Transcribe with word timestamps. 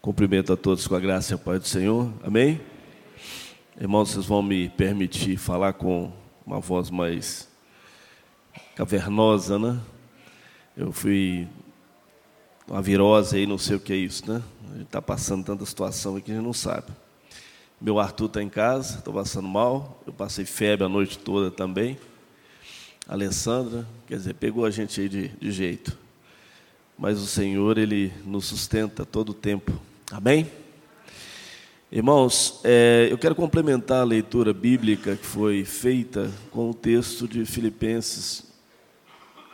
Cumprimento 0.00 0.52
a 0.52 0.56
todos 0.56 0.86
com 0.86 0.94
a 0.94 1.00
graça 1.00 1.32
e 1.32 1.34
a 1.34 1.38
paz 1.38 1.60
do 1.60 1.66
Senhor. 1.66 2.12
Amém? 2.22 2.60
Irmãos, 3.80 4.10
vocês 4.10 4.24
vão 4.24 4.40
me 4.40 4.68
permitir 4.68 5.36
falar 5.36 5.72
com 5.72 6.12
uma 6.46 6.60
voz 6.60 6.88
mais 6.88 7.48
cavernosa, 8.76 9.58
né? 9.58 9.80
Eu 10.76 10.92
fui 10.92 11.48
uma 12.68 12.80
virose 12.80 13.38
aí, 13.38 13.44
não 13.44 13.58
sei 13.58 13.74
o 13.74 13.80
que 13.80 13.92
é 13.92 13.96
isso, 13.96 14.30
né? 14.30 14.40
A 14.70 14.74
gente 14.74 14.84
está 14.84 15.02
passando 15.02 15.44
tanta 15.44 15.66
situação 15.66 16.14
aqui 16.14 16.26
que 16.26 16.30
a 16.30 16.34
gente 16.36 16.44
não 16.44 16.52
sabe. 16.52 16.92
Meu 17.80 17.98
Arthur 17.98 18.26
está 18.26 18.40
em 18.40 18.48
casa, 18.48 18.98
estou 18.98 19.12
passando 19.12 19.48
mal. 19.48 20.00
Eu 20.06 20.12
passei 20.12 20.44
febre 20.44 20.86
a 20.86 20.88
noite 20.88 21.18
toda 21.18 21.50
também. 21.50 21.98
A 23.08 23.14
Alessandra, 23.14 23.84
quer 24.06 24.16
dizer, 24.16 24.34
pegou 24.34 24.64
a 24.64 24.70
gente 24.70 25.00
aí 25.00 25.08
de, 25.08 25.28
de 25.28 25.50
jeito. 25.50 25.98
Mas 26.98 27.20
o 27.20 27.26
Senhor, 27.26 27.78
Ele 27.78 28.12
nos 28.26 28.46
sustenta 28.46 29.06
todo 29.06 29.30
o 29.30 29.34
tempo. 29.34 29.72
Amém? 30.10 30.50
Irmãos, 31.92 32.60
é, 32.64 33.06
eu 33.08 33.16
quero 33.16 33.36
complementar 33.36 34.00
a 34.00 34.04
leitura 34.04 34.52
bíblica 34.52 35.14
que 35.14 35.24
foi 35.24 35.64
feita 35.64 36.30
com 36.50 36.70
o 36.70 36.74
texto 36.74 37.28
de 37.28 37.46
Filipenses 37.46 38.44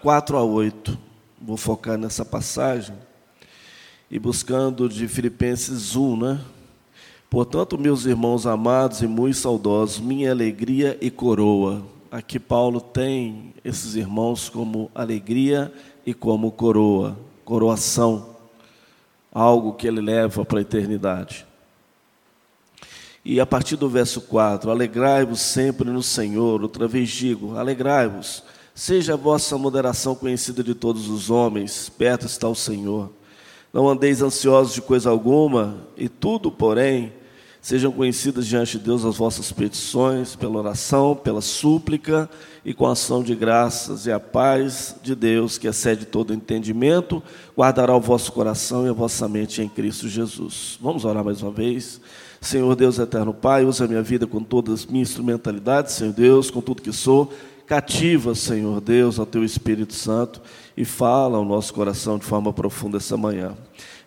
4 0.01 0.39
a 0.39 0.43
8. 0.43 0.99
Vou 1.41 1.59
focar 1.59 1.99
nessa 1.99 2.25
passagem 2.25 2.97
e 4.11 4.19
buscando 4.19 4.89
de 4.89 5.07
Filipenses 5.07 5.95
1, 5.95 6.17
né? 6.17 6.41
Portanto, 7.29 7.77
meus 7.77 8.07
irmãos 8.07 8.47
amados 8.47 9.03
e 9.03 9.07
muito 9.07 9.37
saudosos, 9.37 10.01
minha 10.01 10.31
alegria 10.31 10.97
e 11.01 11.11
coroa. 11.11 11.85
Aqui 12.11 12.39
Paulo 12.39 12.81
tem 12.81 13.53
esses 13.65 13.97
irmãos 13.97 14.49
como 14.49 14.91
alegria 14.95 15.73
e 16.07 16.15
como 16.15 16.51
coroa, 16.53 17.19
coroação 17.45 18.35
algo 19.35 19.75
que 19.75 19.89
ele 19.89 20.01
leva 20.01 20.45
para 20.45 20.61
a 20.61 20.63
eternidade. 20.63 21.45
E 23.25 23.41
a 23.41 23.47
partir 23.47 23.77
do 23.77 23.89
verso 23.89 24.21
4, 24.21 24.71
alegrai-vos 24.71 25.41
sempre 25.41 25.91
no 25.91 26.03
Senhor, 26.03 26.63
outra 26.63 26.87
vez 26.87 27.09
digo, 27.09 27.57
alegrai-vos, 27.57 28.45
seja 28.75 29.15
a 29.15 29.17
vossa 29.17 29.59
moderação 29.59 30.15
conhecida 30.15 30.63
de 30.63 30.75
todos 30.75 31.09
os 31.09 31.31
homens, 31.31 31.89
perto 31.89 32.27
está 32.27 32.47
o 32.49 32.55
Senhor. 32.55 33.11
Não 33.73 33.89
andeis 33.89 34.23
ansiosos 34.23 34.75
de 34.75 34.83
coisa 34.83 35.11
alguma, 35.11 35.79
e 35.97 36.09
tudo, 36.09 36.53
porém, 36.53 37.13
Sejam 37.65 37.91
conhecidas 37.91 38.47
diante 38.47 38.77
de 38.77 38.85
Deus 38.85 39.07
as 39.07 39.17
vossas 39.17 39.51
petições, 39.51 40.37
pela 40.37 40.59
oração, 40.59 41.17
pela 41.17 41.41
súplica 41.41 42.29
e 42.63 42.75
com 42.75 42.87
ação 42.87 43.23
de 43.23 43.35
graças, 43.35 44.05
e 44.05 44.13
a 44.13 44.21
paz 44.21 44.95
de 45.03 45.15
Deus, 45.15 45.57
que 45.57 45.67
excede 45.67 46.05
todo 46.05 46.35
entendimento, 46.35 47.23
guardará 47.57 47.97
o 47.97 48.01
vosso 48.03 48.33
coração 48.33 48.85
e 48.85 48.91
a 48.91 48.93
vossa 48.93 49.27
mente 49.27 49.63
em 49.63 49.69
Cristo 49.71 50.11
Jesus. 50.11 50.79
Vamos 50.79 51.07
orar 51.07 51.25
mais 51.25 51.41
uma 51.41 51.51
vez. 51.51 52.03
Senhor 52.39 52.77
Deus 52.77 52.99
eterno 52.99 53.33
Pai, 53.33 53.65
usa 53.65 53.87
a 53.87 53.89
minha 53.89 54.03
vida 54.03 54.27
com 54.27 54.45
todas 54.45 54.81
as 54.81 54.87
minhas 54.87 55.09
instrumentalidades, 55.09 55.95
Senhor 55.95 56.13
Deus, 56.13 56.51
com 56.51 56.61
tudo 56.61 56.83
que 56.83 56.93
sou. 56.93 57.33
Cativa, 57.67 58.35
Senhor 58.35 58.79
Deus, 58.79 59.19
ao 59.19 59.25
teu 59.25 59.43
Espírito 59.43 59.95
Santo 59.95 60.43
e 60.77 60.85
fala 60.85 61.39
ao 61.39 61.45
nosso 61.47 61.73
coração 61.73 62.19
de 62.19 62.27
forma 62.27 62.53
profunda 62.53 62.99
essa 62.99 63.17
manhã. 63.17 63.55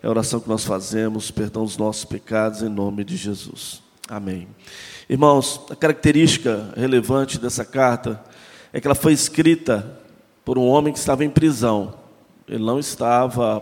É 0.08 0.10
a 0.10 0.12
oração 0.12 0.40
que 0.40 0.48
nós 0.48 0.64
fazemos, 0.64 1.30
perdão 1.32 1.66
os 1.66 1.76
nossos 1.76 2.06
pecados 2.06 2.62
em 2.62 2.70
nome 2.70 3.04
de 3.04 3.18
Jesus. 3.18 3.82
Amém. 4.08 4.48
Irmãos, 5.10 5.60
a 5.70 5.76
característica 5.76 6.74
relevante 6.78 7.38
dessa 7.38 7.66
carta 7.66 8.24
é 8.72 8.80
que 8.80 8.88
ela 8.88 8.96
foi 8.96 9.12
escrita 9.12 10.00
por 10.46 10.58
um 10.58 10.66
homem 10.66 10.94
que 10.94 11.00
estava 11.00 11.26
em 11.26 11.30
prisão. 11.30 11.94
Ele 12.48 12.64
não 12.64 12.80
estava 12.80 13.62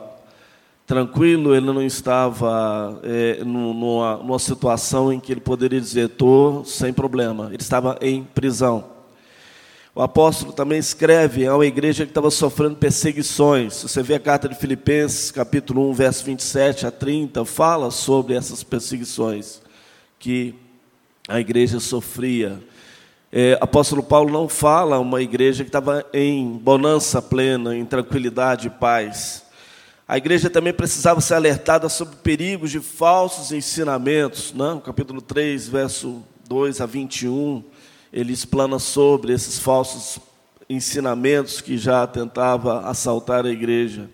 tranquilo, 0.86 1.56
ele 1.56 1.66
não 1.66 1.82
estava 1.82 3.00
é, 3.02 3.44
numa, 3.44 4.18
numa 4.18 4.38
situação 4.38 5.12
em 5.12 5.20
que 5.20 5.32
ele 5.32 5.42
poderia 5.42 5.82
dizer: 5.82 6.12
estou 6.12 6.64
sem 6.64 6.94
problema. 6.94 7.48
Ele 7.48 7.56
estava 7.56 7.98
em 8.00 8.24
prisão. 8.24 8.95
O 9.98 10.02
apóstolo 10.02 10.52
também 10.52 10.78
escreve 10.78 11.48
a 11.48 11.56
uma 11.56 11.66
igreja 11.66 12.04
que 12.04 12.12
estava 12.12 12.30
sofrendo 12.30 12.76
perseguições. 12.76 13.82
Você 13.82 14.04
vê 14.04 14.16
a 14.16 14.20
carta 14.20 14.50
de 14.50 14.54
Filipenses, 14.54 15.32
capítulo 15.32 15.90
1, 15.90 15.94
verso 15.94 16.26
27 16.26 16.86
a 16.86 16.92
30, 16.92 17.46
fala 17.46 17.90
sobre 17.90 18.36
essas 18.36 18.62
perseguições 18.62 19.62
que 20.20 20.54
a 21.30 21.40
igreja 21.40 21.80
sofria. 21.80 22.62
É, 23.32 23.58
apóstolo 23.62 24.04
Paulo 24.04 24.34
não 24.34 24.50
fala 24.50 25.00
uma 25.00 25.22
igreja 25.22 25.64
que 25.64 25.70
estava 25.70 26.06
em 26.14 26.46
bonança 26.46 27.22
plena, 27.22 27.74
em 27.74 27.86
tranquilidade 27.86 28.68
e 28.68 28.72
paz. 28.72 29.46
A 30.06 30.18
igreja 30.18 30.50
também 30.50 30.74
precisava 30.74 31.22
ser 31.22 31.36
alertada 31.36 31.88
sobre 31.88 32.18
perigos 32.18 32.70
de 32.70 32.82
falsos 32.82 33.54
ensinamentos. 33.54 34.54
Né? 34.54 34.82
capítulo 34.84 35.22
3, 35.22 35.70
verso 35.70 36.22
2 36.50 36.82
a 36.82 36.86
21 36.86 37.64
ele 38.16 38.32
explana 38.32 38.80
sobre 38.80 39.34
esses 39.34 39.60
falsos 39.60 40.20
ensinamentos 40.70 41.60
que 41.60 41.78
já 41.78 42.08
tentava 42.08 42.88
assaltar 42.88 43.46
a 43.46 43.50
igreja 43.50 44.10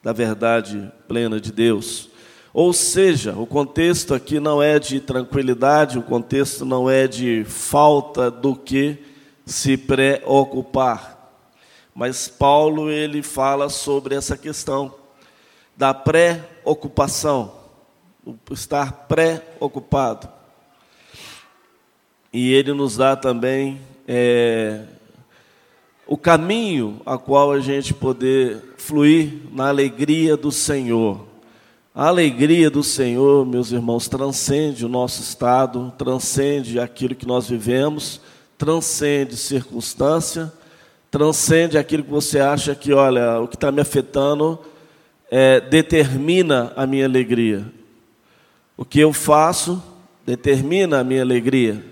da 0.00 0.12
verdade 0.12 0.92
plena 1.08 1.40
de 1.40 1.50
Deus. 1.50 2.08
Ou 2.54 2.72
seja, 2.72 3.34
o 3.34 3.44
contexto 3.44 4.14
aqui 4.14 4.38
não 4.38 4.62
é 4.62 4.78
de 4.78 5.00
tranquilidade, 5.00 5.98
o 5.98 6.02
contexto 6.02 6.64
não 6.64 6.88
é 6.88 7.08
de 7.08 7.42
falta 7.44 8.30
do 8.30 8.54
que 8.54 9.02
se 9.44 9.76
preocupar. 9.76 11.34
Mas 11.92 12.28
Paulo 12.28 12.88
ele 12.90 13.24
fala 13.24 13.68
sobre 13.68 14.14
essa 14.14 14.36
questão 14.36 14.94
da 15.76 15.92
pré-ocupação, 15.92 17.54
estar 18.52 18.92
pré-ocupado. 19.08 20.31
E 22.32 22.52
ele 22.52 22.72
nos 22.72 22.96
dá 22.96 23.14
também 23.14 23.78
é, 24.08 24.84
o 26.06 26.16
caminho 26.16 27.00
a 27.04 27.18
qual 27.18 27.52
a 27.52 27.60
gente 27.60 27.92
poder 27.92 28.74
fluir 28.76 29.34
na 29.52 29.68
alegria 29.68 30.36
do 30.36 30.50
Senhor. 30.50 31.26
A 31.94 32.08
alegria 32.08 32.70
do 32.70 32.82
Senhor, 32.82 33.44
meus 33.44 33.70
irmãos, 33.70 34.08
transcende 34.08 34.86
o 34.86 34.88
nosso 34.88 35.20
estado, 35.20 35.92
transcende 35.98 36.80
aquilo 36.80 37.14
que 37.14 37.26
nós 37.26 37.48
vivemos, 37.48 38.18
transcende 38.56 39.36
circunstância, 39.36 40.50
transcende 41.10 41.76
aquilo 41.76 42.02
que 42.02 42.10
você 42.10 42.40
acha 42.40 42.74
que, 42.74 42.94
olha, 42.94 43.40
o 43.40 43.46
que 43.46 43.56
está 43.56 43.70
me 43.70 43.82
afetando 43.82 44.58
é, 45.30 45.60
determina 45.60 46.72
a 46.76 46.86
minha 46.86 47.04
alegria. 47.04 47.66
O 48.74 48.86
que 48.86 49.00
eu 49.00 49.12
faço 49.12 49.82
determina 50.24 51.00
a 51.00 51.04
minha 51.04 51.20
alegria. 51.20 51.91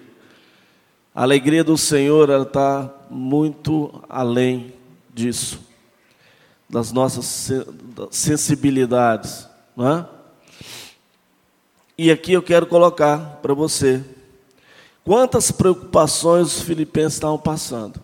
A 1.20 1.22
alegria 1.22 1.62
do 1.62 1.76
Senhor 1.76 2.30
está 2.30 2.90
muito 3.10 4.02
além 4.08 4.72
disso, 5.12 5.60
das 6.66 6.92
nossas 6.92 7.50
sensibilidades. 8.10 9.46
Não 9.76 9.98
é? 9.98 10.08
E 11.98 12.10
aqui 12.10 12.32
eu 12.32 12.42
quero 12.42 12.66
colocar 12.66 13.38
para 13.42 13.52
você 13.52 14.02
quantas 15.04 15.50
preocupações 15.50 16.56
os 16.56 16.62
filipenses 16.62 17.16
estavam 17.16 17.36
passando. 17.36 18.00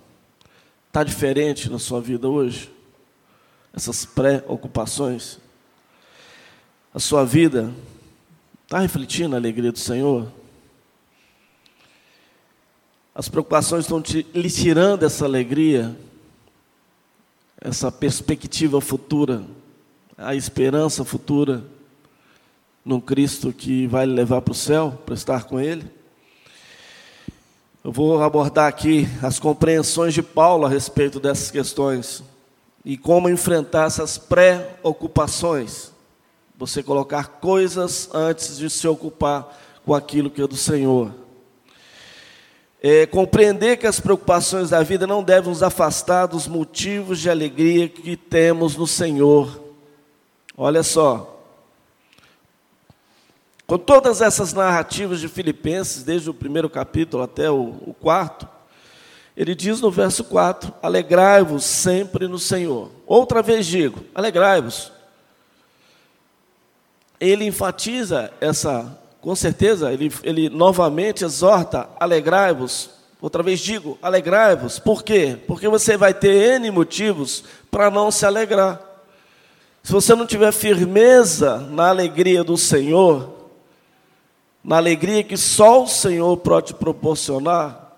Está 0.87 1.03
diferente 1.03 1.71
na 1.71 1.79
sua 1.79 2.03
vida 2.03 2.29
hoje? 2.29 2.71
Essas 3.73 4.05
preocupações? 4.05 5.39
A 6.93 6.99
sua 6.99 7.25
vida 7.25 7.73
está 8.65 8.79
refletindo 8.79 9.35
a 9.35 9.39
alegria 9.39 9.73
do 9.73 9.79
Senhor? 9.79 10.31
As 13.19 13.31
preocupações 13.31 13.87
estão 13.87 14.03
te, 14.03 14.27
lhe 14.35 14.51
tirando 14.51 15.03
essa 15.03 15.25
alegria, 15.25 15.97
essa 17.59 17.91
perspectiva 17.91 18.79
futura, 18.79 19.43
a 20.19 20.35
esperança 20.35 21.03
futura 21.03 21.65
num 22.85 23.01
Cristo 23.01 23.55
que 23.55 23.87
vai 23.87 24.05
lhe 24.05 24.13
levar 24.13 24.43
para 24.43 24.53
o 24.53 24.55
céu, 24.55 25.01
para 25.07 25.15
estar 25.15 25.45
com 25.45 25.59
Ele. 25.59 25.91
Eu 27.83 27.91
vou 27.91 28.23
abordar 28.23 28.69
aqui 28.69 29.09
as 29.23 29.39
compreensões 29.39 30.13
de 30.13 30.23
Paulo 30.23 30.67
a 30.67 30.69
respeito 30.69 31.19
dessas 31.19 31.51
questões 31.51 32.23
e 32.85 32.99
como 32.99 33.31
enfrentar 33.31 33.87
essas 33.87 34.19
pré-ocupações. 34.19 35.91
Você 36.59 36.83
colocar 36.83 37.29
coisas 37.41 38.11
antes 38.13 38.59
de 38.59 38.69
se 38.69 38.87
ocupar 38.87 39.59
com 39.87 39.95
aquilo 39.95 40.29
que 40.29 40.43
é 40.43 40.47
do 40.47 40.55
Senhor 40.55 41.25
é, 42.89 43.05
compreender 43.05 43.79
que 43.79 43.87
as 43.89 43.99
preocupações 43.99 44.71
da 44.71 44.81
vida 44.81 45.09
não 45.09 45.21
devem 45.21 45.51
nos 45.51 45.61
afastar 45.61 46.27
dos 46.27 46.47
motivos 46.47 47.19
de 47.19 47.29
alegria 47.29 47.89
que 47.89 48.17
temos 48.17 48.77
no 48.77 48.87
Senhor. 48.87 49.61
Olha 50.57 50.85
só. 50.85 51.37
Com 53.67 53.77
todas 53.77 54.21
essas 54.21 54.53
narrativas 54.53 55.19
de 55.19 55.27
Filipenses, 55.27 56.05
desde 56.05 56.31
o 56.31 56.35
primeiro 56.35 56.71
capítulo 56.71 57.25
até 57.25 57.51
o, 57.51 57.75
o 57.85 57.93
quarto, 57.93 58.49
ele 59.37 59.57
diz 59.57 59.81
no 59.81 59.91
verso 59.91 60.23
4: 60.23 60.73
Alegrai-vos 60.81 61.65
sempre 61.65 62.29
no 62.29 62.39
Senhor. 62.39 62.93
Outra 63.05 63.43
vez 63.43 63.67
digo: 63.67 64.05
alegrai-vos. 64.15 64.93
ele 67.19 67.45
enfatiza 67.45 68.33
essa, 68.41 68.97
com 69.27 69.35
certeza, 69.35 69.93
ele, 69.93 70.13
ele 70.23 70.49
novamente 70.49 71.25
exorta: 71.25 71.89
alegrai-vos. 71.99 72.91
Outra 73.21 73.43
vez 73.43 73.59
digo, 73.59 73.99
alegrai-vos. 74.01 74.79
Por 74.79 75.03
quê? 75.03 75.37
Porque 75.49 75.67
você 75.67 75.97
vai 75.97 76.15
ter 76.15 76.61
N 76.61 76.71
motivos 76.71 77.43
para 77.69 77.91
não 77.91 78.09
se 78.13 78.25
alegrar. 78.25 78.81
Se 79.83 79.91
você 79.91 80.15
não 80.15 80.29
tiver 80.29 80.53
firmeza 80.53 81.59
na 81.59 81.89
alegria 81.89 82.45
do 82.45 82.57
Senhor, 82.57 83.51
na 84.63 84.77
alegria 84.77 85.25
que 85.25 85.37
só 85.37 85.83
o 85.83 85.89
Senhor 85.89 86.37
pode 86.37 86.75
proporcionar, 86.75 87.97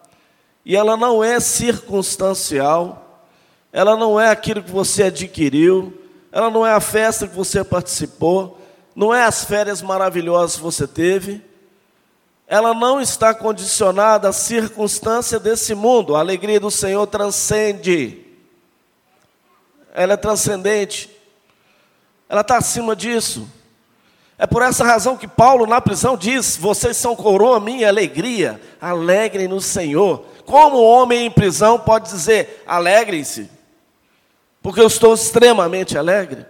e 0.65 0.75
ela 0.75 0.97
não 0.97 1.23
é 1.23 1.39
circunstancial, 1.41 3.23
ela 3.71 3.99
não 3.99 4.19
é 4.19 4.31
aquilo 4.31 4.63
que 4.63 4.71
você 4.71 5.03
adquiriu, 5.03 5.93
ela 6.33 6.49
não 6.49 6.67
é 6.67 6.73
a 6.73 6.81
festa 6.81 7.29
que 7.29 7.37
você 7.37 7.63
participou, 7.63 8.58
não 8.99 9.15
é 9.15 9.23
as 9.23 9.45
férias 9.45 9.81
maravilhosas 9.81 10.57
que 10.57 10.63
você 10.63 10.87
teve, 10.87 11.45
ela 12.47 12.75
não 12.75 13.01
está 13.01 13.33
condicionada 13.33 14.29
à 14.29 14.33
circunstância 14.33 15.39
desse 15.39 15.75
mundo. 15.75 16.17
A 16.17 16.21
alegria 16.21 16.59
do 16.59 16.71
Senhor 16.71 17.07
transcende, 17.07 18.27
ela 19.95 20.15
é 20.15 20.17
transcendente, 20.17 21.09
ela 22.29 22.41
está 22.41 22.57
acima 22.57 22.97
disso. 22.97 23.49
É 24.37 24.47
por 24.47 24.63
essa 24.63 24.85
razão 24.85 25.17
que 25.17 25.29
Paulo, 25.29 25.67
na 25.67 25.81
prisão, 25.81 26.17
diz: 26.17 26.57
Vocês 26.57 26.97
são 26.97 27.15
coroa 27.15 27.61
minha 27.61 27.89
alegria, 27.89 28.61
alegrem 28.81 29.47
no 29.47 29.61
Senhor. 29.61 30.25
Como 30.45 30.79
o 30.79 30.85
homem 30.85 31.27
em 31.27 31.31
prisão 31.31 31.79
pode 31.79 32.11
dizer: 32.11 32.65
Alegrem-se? 32.67 33.59
porque 34.69 34.81
eu 34.81 34.87
estou 34.87 35.15
extremamente 35.15 35.97
alegre. 35.97 36.45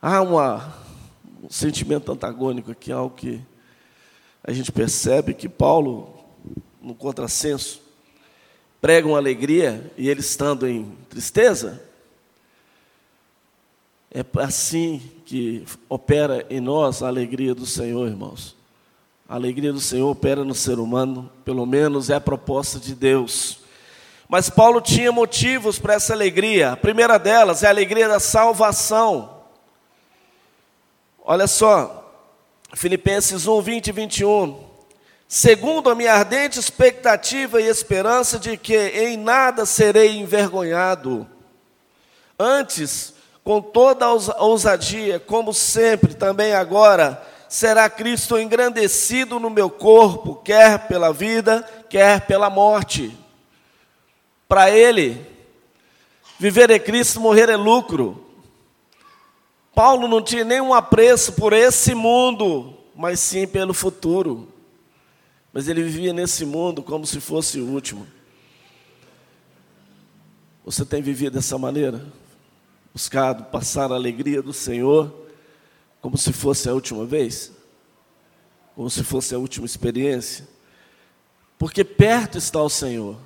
Há 0.00 0.22
uma, 0.22 0.72
um 1.42 1.50
sentimento 1.50 2.12
antagônico 2.12 2.70
aqui, 2.70 2.92
algo 2.92 3.16
que 3.16 3.40
a 4.44 4.52
gente 4.52 4.70
percebe 4.70 5.34
que 5.34 5.48
Paulo, 5.48 6.14
no 6.80 6.94
contrassenso, 6.94 7.82
prega 8.80 9.08
uma 9.08 9.18
alegria 9.18 9.90
e 9.98 10.08
ele 10.08 10.20
estando 10.20 10.68
em 10.68 10.96
tristeza. 11.10 11.82
É 14.08 14.24
assim 14.40 15.02
que 15.26 15.64
opera 15.88 16.46
em 16.48 16.60
nós 16.60 17.02
a 17.02 17.08
alegria 17.08 17.54
do 17.54 17.66
Senhor, 17.66 18.06
irmãos. 18.06 18.54
A 19.28 19.34
alegria 19.34 19.72
do 19.72 19.80
Senhor 19.80 20.10
opera 20.10 20.44
no 20.44 20.54
ser 20.54 20.78
humano, 20.78 21.30
pelo 21.44 21.66
menos 21.66 22.08
é 22.08 22.14
a 22.14 22.20
proposta 22.20 22.78
de 22.78 22.94
Deus. 22.94 23.60
Mas 24.28 24.48
Paulo 24.48 24.80
tinha 24.80 25.10
motivos 25.10 25.78
para 25.78 25.94
essa 25.94 26.12
alegria. 26.12 26.72
A 26.72 26.76
primeira 26.76 27.18
delas 27.18 27.62
é 27.62 27.66
a 27.66 27.70
alegria 27.70 28.08
da 28.08 28.20
salvação. 28.20 29.41
Olha 31.24 31.46
só, 31.46 32.12
Filipenses 32.74 33.46
1, 33.46 33.62
20 33.62 33.86
e 33.86 33.92
21. 33.92 34.64
Segundo 35.28 35.88
a 35.88 35.94
minha 35.94 36.12
ardente 36.12 36.58
expectativa 36.58 37.60
e 37.60 37.66
esperança 37.66 38.40
de 38.40 38.56
que 38.56 38.76
em 38.76 39.16
nada 39.16 39.64
serei 39.64 40.18
envergonhado. 40.18 41.24
Antes, 42.36 43.14
com 43.44 43.62
toda 43.62 44.04
a 44.04 44.42
ousadia, 44.42 45.20
como 45.20 45.54
sempre, 45.54 46.14
também 46.14 46.54
agora, 46.54 47.22
será 47.48 47.88
Cristo 47.88 48.36
engrandecido 48.36 49.38
no 49.38 49.48
meu 49.48 49.70
corpo, 49.70 50.34
quer 50.44 50.88
pela 50.88 51.12
vida, 51.12 51.62
quer 51.88 52.22
pela 52.22 52.50
morte. 52.50 53.16
Para 54.48 54.70
ele, 54.70 55.24
viver 56.36 56.68
é 56.68 56.80
Cristo, 56.80 57.20
morrer 57.20 57.48
é 57.48 57.56
lucro. 57.56 58.31
Paulo 59.74 60.06
não 60.06 60.22
tinha 60.22 60.44
nenhum 60.44 60.74
apreço 60.74 61.32
por 61.32 61.52
esse 61.52 61.94
mundo, 61.94 62.74
mas 62.94 63.20
sim 63.20 63.46
pelo 63.46 63.72
futuro. 63.72 64.48
Mas 65.52 65.68
ele 65.68 65.82
vivia 65.82 66.12
nesse 66.12 66.44
mundo 66.44 66.82
como 66.82 67.06
se 67.06 67.20
fosse 67.20 67.58
o 67.60 67.66
último. 67.66 68.06
Você 70.64 70.84
tem 70.84 71.02
vivido 71.02 71.34
dessa 71.34 71.58
maneira? 71.58 72.04
Buscado 72.92 73.44
passar 73.44 73.90
a 73.90 73.94
alegria 73.94 74.42
do 74.42 74.52
Senhor 74.52 75.22
como 76.02 76.18
se 76.18 76.32
fosse 76.32 76.68
a 76.68 76.74
última 76.74 77.06
vez? 77.06 77.52
Como 78.74 78.90
se 78.90 79.04
fosse 79.04 79.34
a 79.34 79.38
última 79.38 79.64
experiência? 79.64 80.48
Porque 81.56 81.84
perto 81.84 82.36
está 82.36 82.60
o 82.60 82.68
Senhor. 82.68 83.16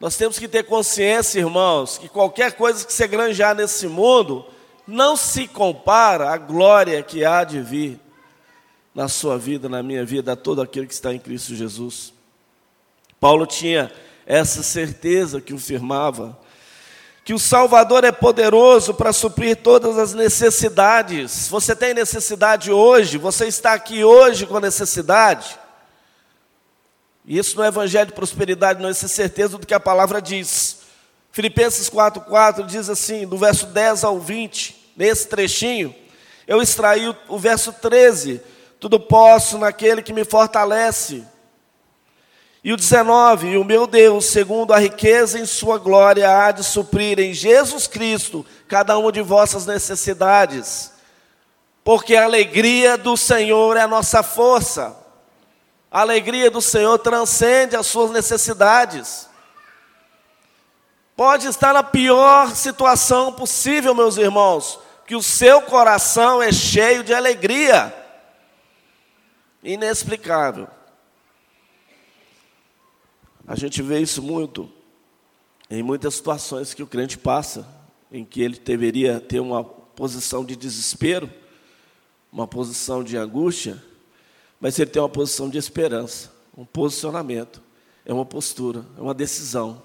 Nós 0.00 0.16
temos 0.16 0.36
que 0.36 0.48
ter 0.48 0.64
consciência, 0.64 1.38
irmãos, 1.38 1.96
que 1.96 2.08
qualquer 2.08 2.52
coisa 2.52 2.84
que 2.84 2.92
você 2.92 3.06
granjar 3.06 3.54
nesse 3.54 3.86
mundo 3.86 4.44
não 4.86 5.16
se 5.16 5.48
compara 5.48 6.30
à 6.30 6.36
glória 6.36 7.02
que 7.02 7.24
há 7.24 7.42
de 7.44 7.60
vir 7.60 8.00
na 8.94 9.08
sua 9.08 9.36
vida, 9.36 9.68
na 9.68 9.82
minha 9.82 10.04
vida, 10.04 10.32
a 10.32 10.36
todo 10.36 10.62
aquele 10.62 10.86
que 10.86 10.94
está 10.94 11.12
em 11.12 11.18
Cristo 11.18 11.54
Jesus. 11.54 12.12
Paulo 13.20 13.46
tinha 13.46 13.92
essa 14.24 14.62
certeza 14.62 15.40
que 15.40 15.52
o 15.52 15.58
firmava, 15.58 16.38
que 17.24 17.34
o 17.34 17.38
Salvador 17.38 18.04
é 18.04 18.12
poderoso 18.12 18.94
para 18.94 19.12
suprir 19.12 19.56
todas 19.56 19.98
as 19.98 20.14
necessidades. 20.14 21.48
Você 21.48 21.74
tem 21.74 21.92
necessidade 21.92 22.70
hoje? 22.70 23.18
Você 23.18 23.46
está 23.46 23.72
aqui 23.72 24.04
hoje 24.04 24.46
com 24.46 24.60
necessidade? 24.60 25.58
E 27.24 27.36
isso 27.36 27.56
no 27.56 27.64
é 27.64 27.68
Evangelho 27.68 28.06
de 28.06 28.12
Prosperidade, 28.12 28.80
não 28.80 28.88
é 28.88 28.94
certeza 28.94 29.58
do 29.58 29.66
que 29.66 29.74
a 29.74 29.80
palavra 29.80 30.22
diz. 30.22 30.75
Filipenses 31.36 31.90
4,4 31.90 32.64
diz 32.64 32.88
assim, 32.88 33.26
do 33.26 33.36
verso 33.36 33.66
10 33.66 34.04
ao 34.04 34.18
20, 34.18 34.94
nesse 34.96 35.28
trechinho, 35.28 35.94
eu 36.46 36.62
extraí 36.62 37.06
o, 37.10 37.16
o 37.28 37.38
verso 37.38 37.74
13, 37.74 38.40
tudo 38.80 38.98
posso 38.98 39.58
naquele 39.58 40.00
que 40.00 40.14
me 40.14 40.24
fortalece. 40.24 41.26
E 42.64 42.72
o 42.72 42.76
19, 42.78 43.48
e 43.48 43.58
o 43.58 43.64
meu 43.64 43.86
Deus, 43.86 44.24
segundo 44.24 44.72
a 44.72 44.78
riqueza 44.78 45.38
em 45.38 45.44
sua 45.44 45.76
glória, 45.76 46.26
há 46.26 46.52
de 46.52 46.64
suprir 46.64 47.20
em 47.20 47.34
Jesus 47.34 47.86
Cristo 47.86 48.46
cada 48.66 48.96
uma 48.96 49.12
de 49.12 49.20
vossas 49.20 49.66
necessidades, 49.66 50.90
porque 51.84 52.16
a 52.16 52.24
alegria 52.24 52.96
do 52.96 53.14
Senhor 53.14 53.76
é 53.76 53.82
a 53.82 53.86
nossa 53.86 54.22
força. 54.22 54.96
A 55.90 56.00
alegria 56.00 56.50
do 56.50 56.62
Senhor 56.62 56.98
transcende 56.98 57.76
as 57.76 57.86
suas 57.86 58.10
necessidades. 58.10 59.28
Pode 61.16 61.46
estar 61.46 61.72
na 61.72 61.82
pior 61.82 62.54
situação 62.54 63.32
possível, 63.32 63.94
meus 63.94 64.18
irmãos, 64.18 64.78
que 65.06 65.16
o 65.16 65.22
seu 65.22 65.62
coração 65.62 66.42
é 66.42 66.52
cheio 66.52 67.02
de 67.02 67.14
alegria. 67.14 67.94
Inexplicável. 69.62 70.68
A 73.48 73.56
gente 73.56 73.80
vê 73.80 74.00
isso 74.00 74.22
muito 74.22 74.70
em 75.70 75.82
muitas 75.82 76.14
situações 76.14 76.74
que 76.74 76.82
o 76.82 76.86
crente 76.86 77.16
passa, 77.16 77.66
em 78.12 78.22
que 78.22 78.42
ele 78.42 78.58
deveria 78.58 79.18
ter 79.18 79.40
uma 79.40 79.64
posição 79.64 80.44
de 80.44 80.54
desespero, 80.54 81.32
uma 82.30 82.46
posição 82.46 83.02
de 83.02 83.16
angústia, 83.16 83.82
mas 84.60 84.78
ele 84.78 84.90
tem 84.90 85.00
uma 85.00 85.08
posição 85.08 85.48
de 85.48 85.56
esperança, 85.56 86.30
um 86.56 86.64
posicionamento, 86.64 87.62
é 88.04 88.12
uma 88.12 88.26
postura, 88.26 88.84
é 88.98 89.00
uma 89.00 89.14
decisão. 89.14 89.82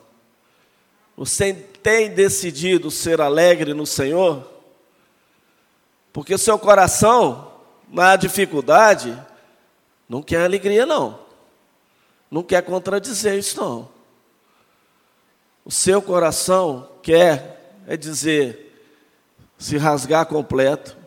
Você 1.22 1.54
tem 1.54 2.10
decidido 2.10 2.90
ser 2.90 3.22
alegre 3.22 3.76
no 3.76 3.86
Senhor? 3.86 4.44
Porque 6.12 6.36
seu 6.36 6.58
coração, 6.58 7.60
na 7.88 8.16
dificuldade, 8.16 9.16
não 10.10 10.24
quer 10.24 10.44
alegria, 10.44 10.84
não. 10.84 11.20
Não 12.32 12.42
quer 12.42 12.64
contradizer 12.64 13.38
isso, 13.38 13.62
não. 13.62 13.88
O 15.64 15.70
seu 15.70 16.02
coração 16.02 16.90
quer, 17.04 17.76
é 17.86 17.96
dizer, 17.96 18.76
se 19.60 19.78
rasgar 19.78 20.26
completo, 20.26 20.98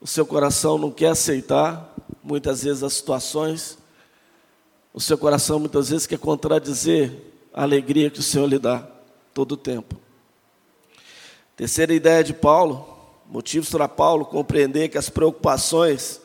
o 0.00 0.06
seu 0.06 0.24
coração 0.24 0.78
não 0.78 0.92
quer 0.92 1.08
aceitar 1.08 1.92
muitas 2.22 2.62
vezes 2.62 2.84
as 2.84 2.92
situações, 2.92 3.76
o 4.94 5.00
seu 5.00 5.18
coração 5.18 5.58
muitas 5.58 5.88
vezes 5.90 6.06
quer 6.06 6.20
contradizer 6.20 7.29
a 7.52 7.62
alegria 7.62 8.10
que 8.10 8.20
o 8.20 8.22
Senhor 8.22 8.46
lhe 8.46 8.58
dá 8.58 8.86
todo 9.34 9.52
o 9.52 9.56
tempo. 9.56 9.96
Terceira 11.56 11.92
ideia 11.92 12.24
de 12.24 12.32
Paulo, 12.32 12.98
motivos 13.28 13.70
para 13.70 13.88
Paulo 13.88 14.24
compreender 14.24 14.88
que 14.88 14.98
as 14.98 15.10
preocupações 15.10 16.20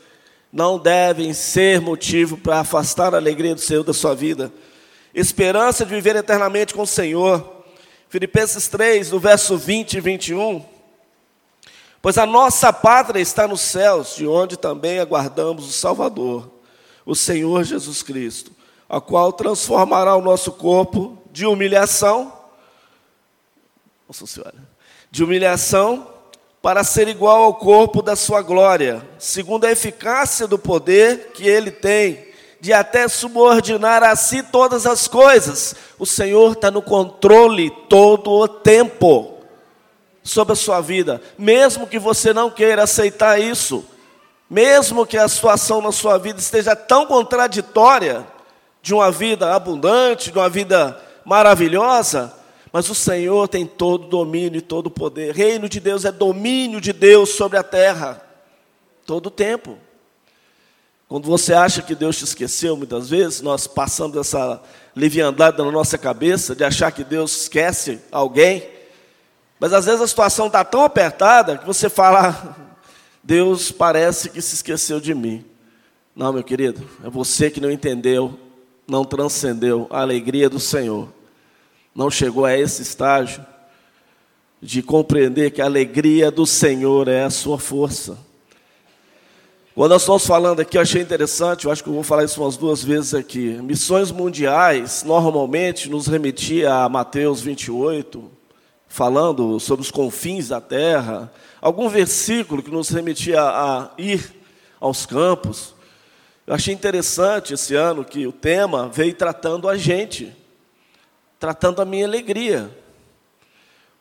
não 0.51 0.79
devem 0.79 1.33
ser 1.33 1.81
motivo 1.81 2.37
para 2.37 2.59
afastar 2.59 3.13
a 3.13 3.17
alegria 3.17 3.53
do 3.53 3.61
Senhor 3.61 3.83
da 3.83 3.93
sua 3.93 4.15
vida. 4.15 4.51
Esperança 5.13 5.85
de 5.85 5.93
viver 5.93 6.15
eternamente 6.15 6.73
com 6.73 6.83
o 6.83 6.87
Senhor. 6.87 7.63
Filipenses 8.07 8.67
3, 8.67 9.11
no 9.11 9.19
verso 9.19 9.57
20 9.57 9.95
e 9.95 9.99
21, 9.99 10.65
Pois 12.05 12.19
a 12.19 12.25
nossa 12.27 12.71
pátria 12.71 13.19
está 13.19 13.47
nos 13.47 13.61
céus, 13.61 14.15
de 14.15 14.27
onde 14.27 14.55
também 14.55 14.99
aguardamos 14.99 15.67
o 15.67 15.71
Salvador, 15.71 16.51
o 17.03 17.15
Senhor 17.15 17.63
Jesus 17.63 18.03
Cristo, 18.03 18.51
a 18.89 19.01
qual 19.01 19.33
transformará 19.33 20.15
o 20.15 20.21
nosso 20.21 20.51
corpo 20.51 21.17
de 21.31 21.45
humilhação, 21.45 22.31
nossa 24.07 24.25
senhora, 24.27 24.55
de 25.09 25.23
humilhação 25.23 26.07
para 26.61 26.83
ser 26.83 27.07
igual 27.07 27.43
ao 27.43 27.55
corpo 27.55 28.01
da 28.01 28.15
sua 28.15 28.41
glória, 28.41 29.07
segundo 29.19 29.65
a 29.65 29.71
eficácia 29.71 30.47
do 30.47 30.57
poder 30.57 31.31
que 31.33 31.47
ele 31.47 31.71
tem, 31.71 32.25
de 32.59 32.73
até 32.73 33.07
subordinar 33.07 34.01
a 34.01 34.15
si 34.15 34.41
todas 34.41 34.87
as 34.87 35.07
coisas. 35.07 35.75
O 35.99 36.05
Senhor 36.05 36.53
está 36.53 36.71
no 36.71 36.81
controle 36.81 37.69
todo 37.87 38.31
o 38.31 38.47
tempo 38.47 39.37
sobre 40.23 40.53
a 40.53 40.55
sua 40.55 40.81
vida, 40.81 41.21
mesmo 41.37 41.85
que 41.85 41.99
você 41.99 42.33
não 42.33 42.49
queira 42.49 42.83
aceitar 42.83 43.39
isso, 43.39 43.85
mesmo 44.49 45.05
que 45.05 45.17
a 45.17 45.27
situação 45.27 45.81
na 45.81 45.91
sua 45.91 46.17
vida 46.17 46.39
esteja 46.39 46.75
tão 46.75 47.05
contraditória 47.05 48.25
de 48.85 48.93
uma 48.93 49.09
vida 49.09 49.55
abundante, 49.55 50.31
de 50.31 50.37
uma 50.37 50.47
vida 50.47 51.01
maravilhosa, 51.25 52.31
mas 52.71 52.87
o 52.87 52.93
Senhor 52.93 53.47
tem 53.47 53.65
todo 53.65 54.05
o 54.05 54.09
domínio 54.09 54.59
e 54.59 54.61
todo 54.61 54.85
o 54.85 54.91
poder. 54.91 55.33
Reino 55.33 55.67
de 55.67 55.79
Deus 55.79 56.05
é 56.05 56.11
domínio 56.11 56.79
de 56.79 56.93
Deus 56.93 57.29
sobre 57.29 57.57
a 57.57 57.63
terra, 57.63 58.21
todo 59.03 59.25
o 59.25 59.31
tempo. 59.31 59.79
Quando 61.07 61.25
você 61.25 61.51
acha 61.51 61.81
que 61.81 61.95
Deus 61.95 62.15
te 62.15 62.25
esqueceu, 62.25 62.77
muitas 62.77 63.09
vezes, 63.09 63.41
nós 63.41 63.65
passamos 63.65 64.17
essa 64.17 64.61
leviandade 64.95 65.57
na 65.57 65.71
nossa 65.71 65.97
cabeça 65.97 66.55
de 66.55 66.63
achar 66.63 66.91
que 66.91 67.03
Deus 67.03 67.41
esquece 67.41 67.99
alguém. 68.11 68.69
Mas 69.59 69.73
às 69.73 69.85
vezes 69.85 69.99
a 69.99 70.07
situação 70.07 70.45
está 70.45 70.63
tão 70.63 70.83
apertada 70.83 71.57
que 71.57 71.65
você 71.65 71.89
fala, 71.89 72.55
Deus 73.23 73.71
parece 73.71 74.29
que 74.29 74.39
se 74.43 74.53
esqueceu 74.53 74.99
de 74.99 75.15
mim. 75.15 75.43
Não, 76.15 76.31
meu 76.31 76.43
querido, 76.43 76.87
é 77.03 77.09
você 77.09 77.49
que 77.49 77.59
não 77.59 77.71
entendeu, 77.71 78.44
não 78.87 79.03
transcendeu 79.03 79.87
a 79.89 80.01
alegria 80.01 80.49
do 80.49 80.59
Senhor. 80.59 81.09
Não 81.93 82.09
chegou 82.09 82.45
a 82.45 82.57
esse 82.57 82.81
estágio 82.81 83.45
de 84.61 84.81
compreender 84.81 85.51
que 85.51 85.61
a 85.61 85.65
alegria 85.65 86.31
do 86.31 86.45
Senhor 86.45 87.07
é 87.07 87.23
a 87.23 87.29
sua 87.29 87.57
força. 87.57 88.17
Quando 89.75 89.91
nós 89.91 90.03
estamos 90.03 90.25
falando 90.25 90.61
aqui, 90.61 90.77
eu 90.77 90.81
achei 90.81 91.01
interessante, 91.01 91.65
eu 91.65 91.71
acho 91.71 91.83
que 91.83 91.89
eu 91.89 91.93
vou 91.93 92.03
falar 92.03 92.23
isso 92.23 92.41
umas 92.41 92.55
duas 92.55 92.81
vezes 92.81 93.13
aqui. 93.13 93.59
Missões 93.61 94.09
mundiais, 94.09 95.03
normalmente, 95.03 95.89
nos 95.89 96.07
remetia 96.07 96.73
a 96.73 96.87
Mateus 96.87 97.41
28, 97.41 98.23
falando 98.87 99.59
sobre 99.59 99.83
os 99.83 99.91
confins 99.91 100.47
da 100.47 100.61
terra, 100.61 101.29
algum 101.61 101.89
versículo 101.89 102.63
que 102.63 102.71
nos 102.71 102.87
remetia 102.89 103.41
a 103.41 103.91
ir 103.97 104.33
aos 104.79 105.05
campos. 105.05 105.75
Eu 106.47 106.53
achei 106.53 106.73
interessante 106.73 107.55
esse 107.55 107.73
ano 107.73 108.05
que 108.05 108.27
o 108.27 108.31
tema 108.31 108.87
veio 108.87 109.15
tratando 109.15 109.67
a 109.67 109.75
gente, 109.75 110.35
tratando 111.39 111.81
a 111.81 111.85
minha 111.85 112.05
alegria. 112.05 112.69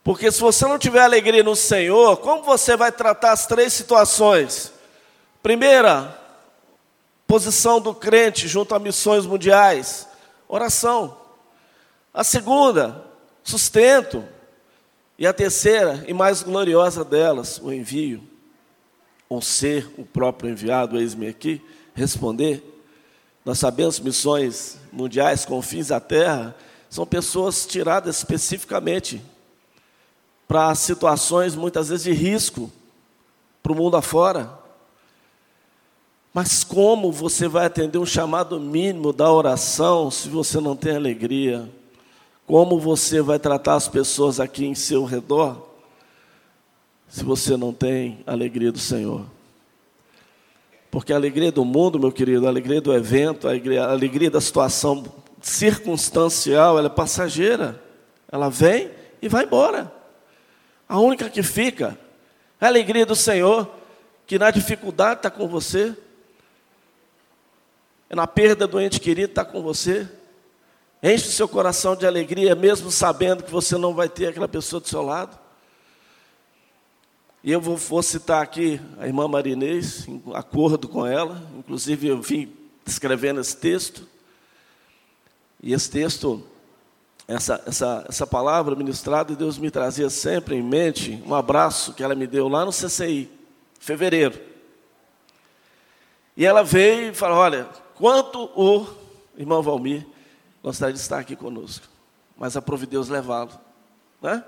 Porque 0.03 0.31
se 0.31 0.41
você 0.41 0.67
não 0.67 0.79
tiver 0.79 1.01
alegria 1.01 1.43
no 1.43 1.57
Senhor, 1.57 2.19
como 2.19 2.43
você 2.43 2.77
vai 2.77 2.93
tratar 2.93 3.33
as 3.33 3.47
três 3.47 3.73
situações? 3.73 4.71
Primeira, 5.43 6.21
posição 7.27 7.81
do 7.81 7.95
crente 7.95 8.47
junto 8.47 8.75
a 8.75 8.79
missões 8.79 9.25
mundiais, 9.25 10.07
oração. 10.47 11.17
A 12.13 12.23
segunda, 12.23 13.07
sustento. 13.43 14.23
E 15.19 15.27
a 15.27 15.33
terceira 15.33 16.05
e 16.07 16.13
mais 16.13 16.43
gloriosa 16.43 17.05
delas, 17.05 17.59
o 17.59 17.73
envio, 17.73 18.23
ou 19.29 19.41
ser 19.41 19.89
o 19.97 20.05
próprio 20.05 20.51
enviado, 20.51 20.99
eis-me 20.99 21.29
aqui, 21.29 21.63
responder. 21.95 22.63
Nós 23.45 23.59
sabemos 23.59 24.01
missões 24.01 24.79
mundiais 24.93 25.45
com 25.45 25.61
fins 25.63 25.89
da 25.89 26.01
terra 26.01 26.55
são 26.89 27.05
pessoas 27.05 27.67
tiradas 27.67 28.19
especificamente 28.19 29.21
para 30.47 30.75
situações 30.77 31.57
muitas 31.57 31.89
vezes 31.89 32.05
de 32.05 32.13
risco 32.13 32.71
para 33.63 33.73
o 33.73 33.75
mundo 33.75 33.97
afora. 33.97 34.59
Mas 36.33 36.63
como 36.63 37.11
você 37.11 37.49
vai 37.49 37.67
atender 37.67 37.99
um 37.99 38.07
chamado 38.07 38.61
mínimo 38.61 39.13
da 39.13 39.33
oração 39.33 40.11
se 40.11 40.29
você 40.29 40.61
não 40.61 40.77
tem 40.77 40.95
alegria? 40.95 41.69
Como 42.47 42.79
você 42.79 43.21
vai 43.21 43.39
tratar 43.39 43.75
as 43.75 43.89
pessoas 43.89 44.39
aqui 44.39 44.65
em 44.65 44.75
seu 44.75 45.05
redor 45.05 45.69
se 47.09 47.25
você 47.25 47.57
não 47.57 47.73
tem 47.73 48.23
alegria 48.27 48.71
do 48.71 48.79
Senhor? 48.79 49.34
Porque 50.95 51.13
a 51.13 51.17
alegria 51.17 51.51
do 51.51 51.65
mundo, 51.65 51.99
meu 51.99 52.13
querido, 52.13 52.47
a 52.47 52.49
alegria 52.49 52.81
do 52.81 52.95
evento, 52.95 53.49
a 53.49 53.51
alegria, 53.51 53.83
a 53.83 53.91
alegria 53.91 54.31
da 54.31 54.41
situação 54.41 55.05
circunstancial, 55.43 56.79
ela 56.79 56.87
é 56.87 56.89
passageira. 56.89 57.83
Ela 58.31 58.49
vem 58.49 58.93
e 59.21 59.29
vai 59.29 59.43
embora. 59.43 59.93
A 60.89 61.01
única 61.01 61.29
que 61.29 61.43
fica 61.43 61.99
é 62.61 62.67
a 62.67 62.69
alegria 62.69 63.05
do 63.05 63.17
Senhor, 63.17 63.69
que 64.25 64.39
na 64.39 64.53
dificuldade 64.53 65.19
está 65.19 65.31
com 65.33 65.49
você, 65.49 65.97
é 68.09 68.15
na 68.15 68.29
perda 68.29 68.65
do 68.65 68.81
ente 68.81 69.01
querido 69.01 69.31
está 69.31 69.45
com 69.45 69.61
você, 69.63 70.09
Enche 71.03 71.27
o 71.27 71.33
seu 71.33 71.49
coração 71.49 71.97
de 71.97 72.07
alegria, 72.07 72.55
mesmo 72.55 72.89
sabendo 72.89 73.43
que 73.43 73.51
você 73.51 73.77
não 73.77 73.95
vai 73.95 74.09
ter 74.09 74.29
aquela 74.29 74.49
pessoa 74.49 74.81
do 74.81 74.89
seu 74.89 75.03
lado. 75.03 75.37
E 77.45 77.53
eu 77.53 77.61
vou, 77.61 77.77
vou 77.77 78.03
citar 78.03 78.43
aqui 78.43 78.81
a 78.99 79.07
irmã 79.07 79.29
Marinês, 79.29 80.09
em 80.09 80.23
acordo 80.33 80.89
com 80.89 81.07
ela, 81.07 81.47
inclusive 81.59 82.09
eu 82.09 82.23
vim 82.23 82.51
escrevendo 82.87 83.39
esse 83.39 83.55
texto. 83.55 84.09
E 85.63 85.75
esse 85.75 85.91
texto, 85.91 86.43
essa, 87.29 87.63
essa, 87.67 88.07
essa 88.09 88.27
palavra 88.27 88.75
ministrada, 88.75 89.37
Deus 89.37 89.59
me 89.59 89.71
trazia 89.71 90.09
sempre 90.09 90.57
em 90.57 90.63
mente 90.63 91.23
um 91.27 91.35
abraço 91.35 91.93
que 91.93 92.03
ela 92.03 92.15
me 92.15 92.27
deu 92.27 92.49
lá 92.49 92.65
no 92.65 92.71
CCI, 92.71 93.31
fevereiro. 93.79 94.41
E 96.35 96.47
ela 96.47 96.65
veio 96.65 97.11
e 97.11 97.15
falou: 97.15 97.37
Olha, 97.37 97.69
quanto 97.95 98.45
o 98.57 98.87
irmão 99.37 99.63
Valmir 99.63 100.07
gostaria 100.63 100.95
de 100.95 101.01
estar 101.01 101.19
aqui 101.19 101.37
conosco. 101.37 101.87
Mas 102.39 102.57
aprove 102.57 102.87
Deus 102.87 103.11
levá-lo. 103.11 103.53
Né? 104.23 104.43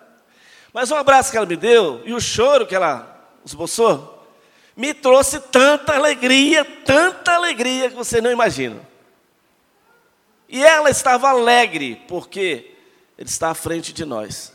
Mas 0.77 0.91
o 0.91 0.95
abraço 0.95 1.31
que 1.31 1.39
ela 1.39 1.47
me 1.47 1.57
deu 1.57 2.03
e 2.05 2.13
o 2.13 2.21
choro 2.21 2.67
que 2.67 2.75
ela 2.75 3.27
esboçou 3.43 4.29
me 4.77 4.93
trouxe 4.93 5.41
tanta 5.41 5.95
alegria, 5.95 6.67
tanta 6.85 7.33
alegria 7.33 7.89
que 7.89 7.97
você 7.97 8.21
não 8.21 8.31
imagina. 8.31 8.87
E 10.47 10.63
ela 10.63 10.91
estava 10.91 11.31
alegre 11.31 12.05
porque 12.07 12.77
ele 13.17 13.27
está 13.27 13.49
à 13.49 13.55
frente 13.55 13.91
de 13.91 14.05
nós. 14.05 14.53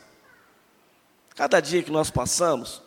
Cada 1.33 1.59
dia 1.59 1.81
que 1.81 1.89
nós 1.89 2.11
passamos, 2.11 2.83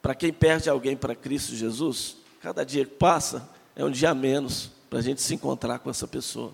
para 0.00 0.14
quem 0.14 0.32
perde 0.32 0.70
alguém 0.70 0.96
para 0.96 1.16
Cristo 1.16 1.56
Jesus, 1.56 2.18
cada 2.40 2.64
dia 2.64 2.84
que 2.84 2.94
passa 2.94 3.50
é 3.74 3.84
um 3.84 3.90
dia 3.90 4.10
a 4.10 4.14
menos 4.14 4.70
para 4.88 5.00
a 5.00 5.02
gente 5.02 5.20
se 5.20 5.34
encontrar 5.34 5.80
com 5.80 5.90
essa 5.90 6.06
pessoa. 6.06 6.52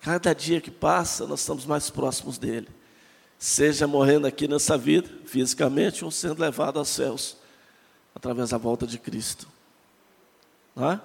Cada 0.00 0.32
dia 0.32 0.60
que 0.60 0.70
passa, 0.70 1.26
nós 1.26 1.40
estamos 1.40 1.66
mais 1.66 1.90
próximos 1.90 2.38
dele. 2.38 2.68
Seja 3.44 3.88
morrendo 3.88 4.24
aqui 4.24 4.46
nessa 4.46 4.78
vida, 4.78 5.10
fisicamente, 5.26 6.04
ou 6.04 6.12
sendo 6.12 6.40
levado 6.40 6.78
aos 6.78 6.88
céus, 6.88 7.36
através 8.14 8.50
da 8.50 8.56
volta 8.56 8.86
de 8.86 9.00
Cristo. 9.00 9.48
É? 10.76 10.96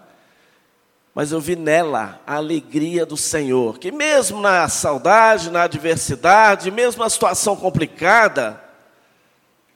Mas 1.15 1.31
eu 1.31 1.41
vi 1.41 1.55
nela 1.55 2.21
a 2.27 2.35
alegria 2.35 3.07
do 3.07 3.17
Senhor, 3.17 3.79
que 3.79 3.91
mesmo 3.91 4.39
na 4.39 4.69
saudade, 4.69 5.49
na 5.49 5.63
adversidade, 5.63 6.69
mesmo 6.69 7.01
na 7.01 7.09
situação 7.09 7.55
complicada, 7.55 8.63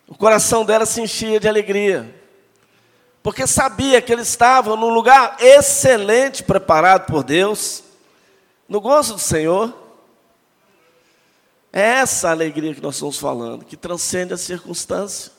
o 0.08 0.15
coração 0.15 0.63
dela 0.63 0.86
se 0.86 1.01
enchia 1.01 1.39
de 1.39 1.48
alegria. 1.48 2.13
Porque 3.24 3.48
sabia 3.48 4.03
que 4.03 4.13
ele 4.13 4.22
estava 4.22 4.75
num 4.75 4.94
lugar 4.94 5.38
excelente 5.39 6.44
preparado 6.44 7.08
por 7.08 7.24
Deus 7.24 7.84
no 8.70 8.80
gozo 8.80 9.15
do 9.15 9.20
Senhor. 9.20 9.81
É 11.74 11.82
essa 11.82 12.30
alegria 12.30 12.75
que 12.75 12.82
nós 12.82 12.96
estamos 12.96 13.18
falando, 13.18 13.63
que 13.63 13.78
transcende 13.78 14.34
a 14.34 14.38
circunstância. 14.38 15.32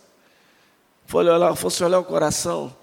Olhar, 1.13 1.55
fosse 1.57 1.85
olhar 1.85 1.99
o 1.99 2.05
coração. 2.05 2.75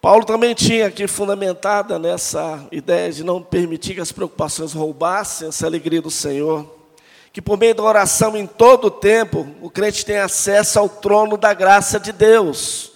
Paulo 0.00 0.24
também 0.24 0.54
tinha 0.54 0.86
aqui 0.86 1.08
fundamentada 1.08 1.98
nessa 1.98 2.64
ideia 2.70 3.10
de 3.10 3.24
não 3.24 3.42
permitir 3.42 3.94
que 3.94 4.00
as 4.00 4.12
preocupações 4.12 4.72
roubassem 4.72 5.48
essa 5.48 5.66
alegria 5.66 6.00
do 6.00 6.12
Senhor. 6.12 6.64
Que 7.32 7.42
por 7.42 7.58
meio 7.58 7.74
da 7.74 7.82
oração 7.82 8.36
em 8.36 8.46
todo 8.46 8.86
o 8.86 8.90
tempo, 8.92 9.48
o 9.60 9.68
crente 9.68 10.06
tem 10.06 10.18
acesso 10.18 10.78
ao 10.78 10.88
trono 10.88 11.36
da 11.36 11.52
graça 11.52 11.98
de 11.98 12.12
Deus. 12.12 12.87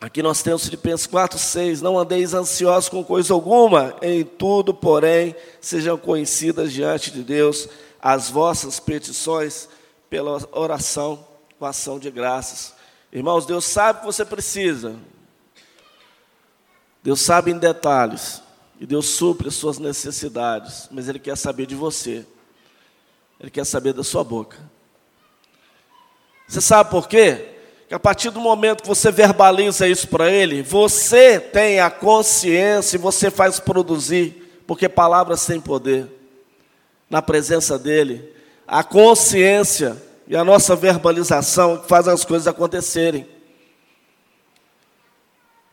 Aqui 0.00 0.22
nós 0.22 0.42
temos 0.42 0.64
Filipenses 0.64 1.06
4, 1.06 1.38
6. 1.38 1.82
Não 1.82 1.98
andeis 1.98 2.32
ansiosos 2.32 2.88
com 2.88 3.04
coisa 3.04 3.34
alguma, 3.34 3.94
em 4.00 4.24
tudo, 4.24 4.72
porém, 4.72 5.36
sejam 5.60 5.98
conhecidas 5.98 6.72
diante 6.72 7.10
de 7.10 7.22
Deus 7.22 7.68
as 8.00 8.30
vossas 8.30 8.80
petições 8.80 9.68
pela 10.08 10.42
oração 10.52 11.22
com 11.58 11.66
ação 11.66 11.98
de 11.98 12.10
graças. 12.10 12.72
Irmãos, 13.12 13.44
Deus 13.44 13.66
sabe 13.66 13.98
o 13.98 14.00
que 14.00 14.06
você 14.06 14.24
precisa. 14.24 14.96
Deus 17.02 17.20
sabe 17.20 17.50
em 17.50 17.58
detalhes. 17.58 18.42
E 18.80 18.86
Deus 18.86 19.06
supre 19.06 19.48
as 19.48 19.54
suas 19.54 19.78
necessidades. 19.78 20.88
Mas 20.90 21.10
Ele 21.10 21.18
quer 21.18 21.36
saber 21.36 21.66
de 21.66 21.74
você. 21.74 22.24
Ele 23.38 23.50
quer 23.50 23.66
saber 23.66 23.92
da 23.92 24.02
sua 24.02 24.24
boca. 24.24 24.56
Você 26.48 26.62
sabe 26.62 26.90
por 26.90 27.06
quê? 27.06 27.59
Que 27.90 27.94
a 27.96 27.98
partir 27.98 28.30
do 28.30 28.38
momento 28.38 28.82
que 28.82 28.88
você 28.88 29.10
verbaliza 29.10 29.88
isso 29.88 30.06
para 30.06 30.30
ele, 30.30 30.62
você 30.62 31.40
tem 31.40 31.80
a 31.80 31.90
consciência 31.90 32.96
e 32.96 33.00
você 33.00 33.32
faz 33.32 33.58
produzir, 33.58 34.62
porque 34.64 34.88
palavras 34.88 35.44
têm 35.44 35.60
poder. 35.60 36.06
Na 37.10 37.20
presença 37.20 37.76
dele, 37.76 38.32
a 38.64 38.84
consciência 38.84 40.00
e 40.28 40.36
a 40.36 40.44
nossa 40.44 40.76
verbalização 40.76 41.82
faz 41.82 42.06
as 42.06 42.24
coisas 42.24 42.46
acontecerem. 42.46 43.26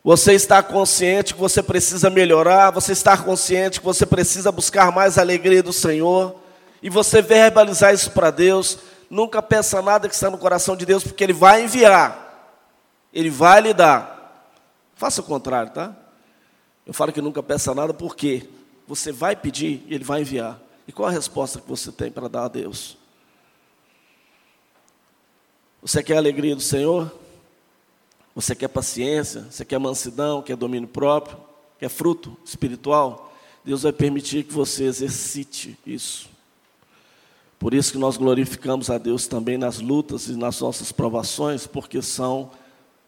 Você 0.03 0.33
está 0.33 0.63
consciente 0.63 1.35
que 1.35 1.39
você 1.39 1.61
precisa 1.61 2.09
melhorar, 2.09 2.71
você 2.71 2.93
está 2.93 3.15
consciente 3.15 3.79
que 3.79 3.85
você 3.85 4.07
precisa 4.07 4.51
buscar 4.51 4.91
mais 4.91 5.19
alegria 5.19 5.61
do 5.61 5.71
Senhor, 5.71 6.35
e 6.81 6.89
você 6.89 7.21
verbalizar 7.21 7.93
isso 7.93 8.09
para 8.09 8.31
Deus, 8.31 8.79
nunca 9.09 9.41
peça 9.41 9.81
nada 9.81 10.07
que 10.07 10.15
está 10.15 10.29
no 10.29 10.37
coração 10.37 10.75
de 10.75 10.85
Deus, 10.85 11.03
porque 11.03 11.23
Ele 11.23 11.33
vai 11.33 11.63
enviar, 11.63 12.55
Ele 13.13 13.29
vai 13.29 13.61
lhe 13.61 13.73
dar. 13.73 14.15
Faça 14.95 15.21
o 15.21 15.23
contrário, 15.23 15.71
tá? 15.71 15.95
Eu 16.85 16.93
falo 16.93 17.11
que 17.11 17.21
nunca 17.21 17.43
peça 17.43 17.73
nada, 17.75 17.93
porque 17.93 18.49
você 18.87 19.11
vai 19.11 19.35
pedir 19.35 19.83
e 19.87 19.95
Ele 19.95 20.03
vai 20.03 20.21
enviar. 20.21 20.59
E 20.87 20.91
qual 20.91 21.09
a 21.09 21.11
resposta 21.11 21.59
que 21.59 21.67
você 21.67 21.91
tem 21.91 22.11
para 22.11 22.29
dar 22.29 22.45
a 22.45 22.47
Deus? 22.47 22.97
Você 25.81 26.01
quer 26.01 26.15
a 26.15 26.17
alegria 26.17 26.55
do 26.55 26.61
Senhor? 26.61 27.11
Você 28.33 28.55
quer 28.55 28.67
paciência? 28.67 29.47
Você 29.49 29.65
quer 29.65 29.79
mansidão? 29.79 30.41
Quer 30.41 30.55
domínio 30.55 30.87
próprio? 30.87 31.37
Quer 31.79 31.89
fruto 31.89 32.37
espiritual? 32.45 33.33
Deus 33.63 33.83
vai 33.83 33.91
permitir 33.91 34.43
que 34.43 34.53
você 34.53 34.85
exercite 34.85 35.77
isso. 35.85 36.29
Por 37.59 37.73
isso 37.73 37.91
que 37.91 37.97
nós 37.97 38.17
glorificamos 38.17 38.89
a 38.89 38.97
Deus 38.97 39.27
também 39.27 39.57
nas 39.57 39.79
lutas 39.79 40.27
e 40.27 40.35
nas 40.35 40.61
nossas 40.61 40.91
provações, 40.91 41.65
porque 41.65 42.01
são 42.01 42.51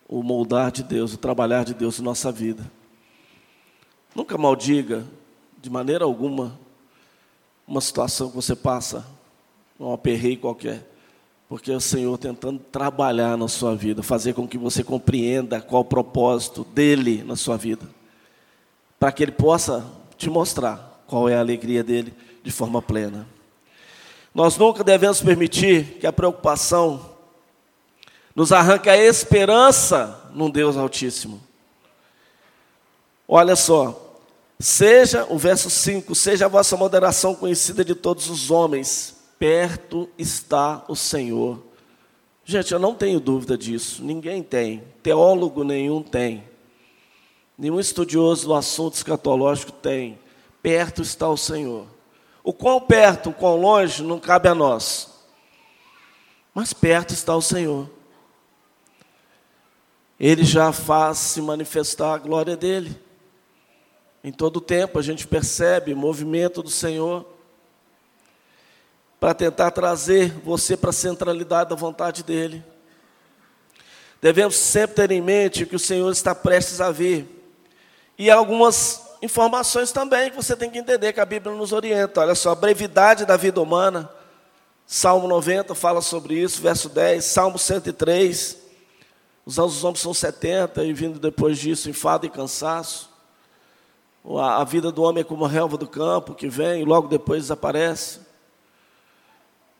o 0.07 0.23
moldar 0.23 0.71
de 0.71 0.81
Deus, 0.81 1.13
o 1.13 1.17
trabalhar 1.17 1.63
de 1.63 1.73
Deus 1.73 1.99
em 1.99 2.03
nossa 2.03 2.31
vida. 2.31 2.69
Nunca 4.15 4.37
maldiga, 4.37 5.05
de 5.61 5.69
maneira 5.69 6.03
alguma, 6.03 6.59
uma 7.67 7.79
situação 7.79 8.29
que 8.29 8.35
você 8.35 8.55
passa, 8.55 9.05
um 9.79 9.93
aperreio 9.93 10.39
qualquer. 10.39 10.89
Porque 11.47 11.71
é 11.71 11.75
o 11.75 11.79
Senhor 11.79 12.17
tentando 12.17 12.59
trabalhar 12.59 13.37
na 13.37 13.47
sua 13.47 13.75
vida, 13.75 14.01
fazer 14.01 14.33
com 14.33 14.47
que 14.47 14.57
você 14.57 14.83
compreenda 14.83 15.61
qual 15.61 15.83
o 15.83 15.85
propósito 15.85 16.63
dele 16.63 17.23
na 17.23 17.35
sua 17.35 17.55
vida, 17.55 17.87
para 18.99 19.11
que 19.11 19.23
ele 19.23 19.31
possa 19.31 19.85
te 20.17 20.29
mostrar 20.29 21.03
qual 21.07 21.29
é 21.29 21.35
a 21.35 21.39
alegria 21.39 21.83
dele 21.83 22.13
de 22.43 22.51
forma 22.51 22.81
plena. 22.81 23.27
Nós 24.39 24.55
nunca 24.55 24.85
devemos 24.85 25.19
permitir 25.19 25.97
que 25.99 26.07
a 26.07 26.13
preocupação 26.13 27.09
nos 28.33 28.53
arranque 28.53 28.89
a 28.89 28.95
esperança 28.95 30.31
num 30.33 30.49
Deus 30.49 30.77
Altíssimo. 30.77 31.41
Olha 33.27 33.53
só, 33.57 34.15
seja, 34.57 35.27
o 35.29 35.37
verso 35.37 35.69
5, 35.69 36.15
seja 36.15 36.45
a 36.45 36.47
vossa 36.47 36.77
moderação 36.77 37.35
conhecida 37.35 37.83
de 37.83 37.93
todos 37.93 38.29
os 38.29 38.49
homens, 38.49 39.13
perto 39.37 40.09
está 40.17 40.85
o 40.87 40.95
Senhor. 40.95 41.61
Gente, 42.45 42.71
eu 42.71 42.79
não 42.79 42.95
tenho 42.95 43.19
dúvida 43.19 43.57
disso, 43.57 44.01
ninguém 44.01 44.41
tem, 44.41 44.85
teólogo 45.03 45.65
nenhum 45.65 46.01
tem, 46.01 46.45
nenhum 47.57 47.77
estudioso 47.77 48.47
do 48.47 48.53
assunto 48.53 48.93
escatológico 48.93 49.73
tem. 49.73 50.17
Perto 50.63 51.01
está 51.01 51.27
o 51.27 51.35
Senhor. 51.35 51.98
O 52.49 52.53
quão 52.53 52.81
perto, 52.81 53.29
o 53.29 53.33
quão 53.33 53.57
longe, 53.57 54.01
não 54.01 54.19
cabe 54.19 54.49
a 54.49 54.55
nós, 54.55 55.07
mas 56.51 56.73
perto 56.73 57.13
está 57.13 57.35
o 57.35 57.43
Senhor. 57.43 57.87
Ele 60.19 60.43
já 60.43 60.73
faz 60.73 61.19
se 61.19 61.43
manifestar 61.43 62.15
a 62.15 62.17
glória 62.17 62.57
dele. 62.57 62.99
Em 64.23 64.31
todo 64.31 64.57
o 64.57 64.61
tempo 64.61 64.97
a 64.97 65.01
gente 65.03 65.27
percebe 65.27 65.93
o 65.93 65.97
movimento 65.97 66.63
do 66.63 66.71
Senhor 66.71 67.23
para 69.19 69.35
tentar 69.35 69.69
trazer 69.69 70.31
você 70.43 70.75
para 70.75 70.89
a 70.89 70.93
centralidade 70.93 71.69
da 71.69 71.75
vontade 71.75 72.23
dEle. 72.23 72.63
Devemos 74.19 74.55
sempre 74.55 74.95
ter 74.95 75.11
em 75.11 75.21
mente 75.21 75.67
que 75.67 75.75
o 75.75 75.79
Senhor 75.79 76.11
está 76.11 76.33
prestes 76.33 76.81
a 76.81 76.89
vir. 76.89 77.27
E 78.17 78.31
algumas 78.31 79.07
informações 79.21 79.91
também 79.91 80.29
que 80.29 80.35
você 80.35 80.55
tem 80.55 80.69
que 80.69 80.77
entender 80.77 81.13
que 81.13 81.19
a 81.19 81.25
Bíblia 81.25 81.55
nos 81.55 81.71
orienta. 81.71 82.21
Olha 82.21 82.35
só, 82.35 82.51
a 82.51 82.55
brevidade 82.55 83.25
da 83.25 83.37
vida 83.37 83.61
humana. 83.61 84.09
Salmo 84.85 85.27
90 85.27 85.75
fala 85.75 86.01
sobre 86.01 86.35
isso, 86.35 86.61
verso 86.61 86.89
10, 86.89 87.23
Salmo 87.23 87.59
103. 87.59 88.57
Os 89.45 89.59
anos 89.59 89.73
dos 89.75 89.83
homens 89.83 89.99
são 89.99 90.13
70 90.13 90.83
e 90.83 90.93
vindo 90.93 91.19
depois 91.19 91.59
disso 91.59 91.89
enfado 91.89 92.25
e 92.25 92.29
cansaço. 92.29 93.09
A 94.37 94.63
vida 94.63 94.91
do 94.91 95.03
homem 95.03 95.21
é 95.21 95.23
como 95.23 95.45
a 95.45 95.47
relva 95.47 95.77
do 95.77 95.87
campo 95.87 96.33
que 96.33 96.49
vem 96.49 96.81
e 96.81 96.85
logo 96.85 97.07
depois 97.07 97.43
desaparece. 97.43 98.19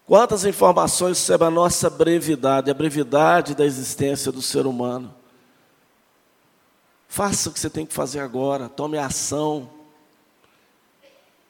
Quantas 0.05 0.43
informações 0.43 1.19
sobre 1.19 1.45
a 1.45 1.51
nossa 1.51 1.89
brevidade, 1.89 2.71
a 2.71 2.73
brevidade 2.73 3.53
da 3.53 3.65
existência 3.65 4.31
do 4.31 4.41
ser 4.41 4.65
humano. 4.65 5.13
Faça 7.11 7.49
o 7.49 7.51
que 7.51 7.59
você 7.59 7.71
tem 7.71 7.87
que 7.87 7.93
fazer 7.93 8.19
agora, 8.19 8.69
tome 8.69 8.95
ação. 8.95 9.67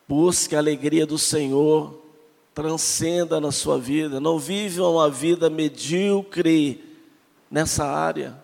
Busque 0.07 0.55
a 0.55 0.59
alegria 0.59 1.05
do 1.05 1.17
Senhor, 1.17 2.01
transcenda 2.55 3.41
na 3.41 3.51
sua 3.51 3.77
vida. 3.77 4.21
Não 4.21 4.39
viva 4.39 4.87
uma 4.87 5.09
vida 5.09 5.49
medíocre 5.49 6.81
nessa 7.51 7.85
área. 7.85 8.41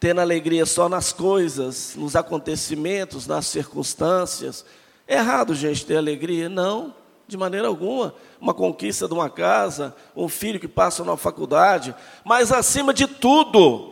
Tendo 0.00 0.22
alegria 0.22 0.64
só 0.64 0.88
nas 0.88 1.12
coisas, 1.12 1.94
nos 1.94 2.16
acontecimentos, 2.16 3.26
nas 3.26 3.46
circunstâncias. 3.46 4.64
É 5.06 5.16
errado, 5.16 5.54
gente, 5.54 5.84
ter 5.84 5.98
alegria? 5.98 6.48
Não. 6.48 6.94
De 7.28 7.36
maneira 7.36 7.68
alguma. 7.68 8.14
Uma 8.40 8.54
conquista 8.54 9.06
de 9.06 9.12
uma 9.12 9.28
casa, 9.28 9.94
um 10.16 10.26
filho 10.26 10.58
que 10.58 10.66
passa 10.66 11.04
na 11.04 11.18
faculdade, 11.18 11.94
mas 12.24 12.50
acima 12.50 12.94
de 12.94 13.06
tudo, 13.06 13.91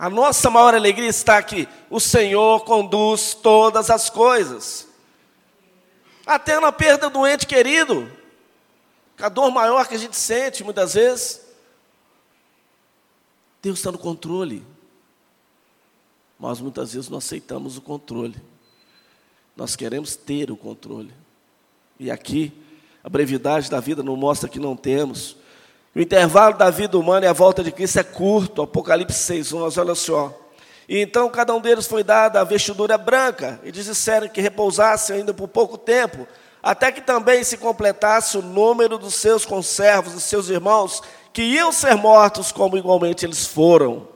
a 0.00 0.08
nossa 0.08 0.48
maior 0.48 0.74
alegria 0.74 1.10
está 1.10 1.36
aqui. 1.36 1.68
O 1.90 2.00
Senhor 2.00 2.64
conduz 2.64 3.34
todas 3.34 3.90
as 3.90 4.08
coisas. 4.08 4.88
Até 6.24 6.58
na 6.58 6.72
perda 6.72 7.10
do 7.10 7.26
ente 7.26 7.46
querido. 7.46 8.10
A 9.18 9.28
dor 9.28 9.50
maior 9.50 9.86
que 9.86 9.94
a 9.94 9.98
gente 9.98 10.16
sente 10.16 10.64
muitas 10.64 10.94
vezes. 10.94 11.42
Deus 13.60 13.78
está 13.78 13.92
no 13.92 13.98
controle. 13.98 14.64
Mas 16.38 16.62
muitas 16.62 16.94
vezes 16.94 17.10
não 17.10 17.18
aceitamos 17.18 17.76
o 17.76 17.82
controle. 17.82 18.40
Nós 19.54 19.76
queremos 19.76 20.16
ter 20.16 20.50
o 20.50 20.56
controle. 20.56 21.12
E 21.98 22.10
aqui, 22.10 22.50
a 23.04 23.08
brevidade 23.10 23.68
da 23.68 23.80
vida 23.80 24.02
não 24.02 24.16
mostra 24.16 24.48
que 24.48 24.58
não 24.58 24.74
temos. 24.74 25.36
O 25.94 26.00
intervalo 26.00 26.56
da 26.56 26.70
vida 26.70 26.96
humana 26.96 27.26
e 27.26 27.28
a 27.28 27.32
volta 27.32 27.64
de 27.64 27.72
Cristo 27.72 27.98
é 27.98 28.04
curto, 28.04 28.62
Apocalipse 28.62 29.18
6, 29.18 29.52
1, 29.52 29.60
mas 29.60 29.76
olha 29.76 29.94
só. 29.94 30.36
E 30.88 30.98
então 30.98 31.28
cada 31.28 31.54
um 31.54 31.60
deles 31.60 31.86
foi 31.86 32.04
dada 32.04 32.40
a 32.40 32.44
vestidura 32.44 32.96
branca, 32.96 33.60
e 33.64 33.72
disseram 33.72 34.28
que 34.28 34.40
repousassem 34.40 35.16
ainda 35.16 35.34
por 35.34 35.48
pouco 35.48 35.76
tempo, 35.76 36.26
até 36.62 36.92
que 36.92 37.00
também 37.00 37.42
se 37.42 37.56
completasse 37.56 38.38
o 38.38 38.42
número 38.42 38.98
dos 38.98 39.14
seus 39.14 39.44
conservos, 39.44 40.12
dos 40.12 40.24
seus 40.24 40.48
irmãos, 40.48 41.02
que 41.32 41.42
iam 41.42 41.72
ser 41.72 41.94
mortos 41.96 42.52
como 42.52 42.76
igualmente 42.76 43.24
eles 43.24 43.46
foram. 43.46 44.08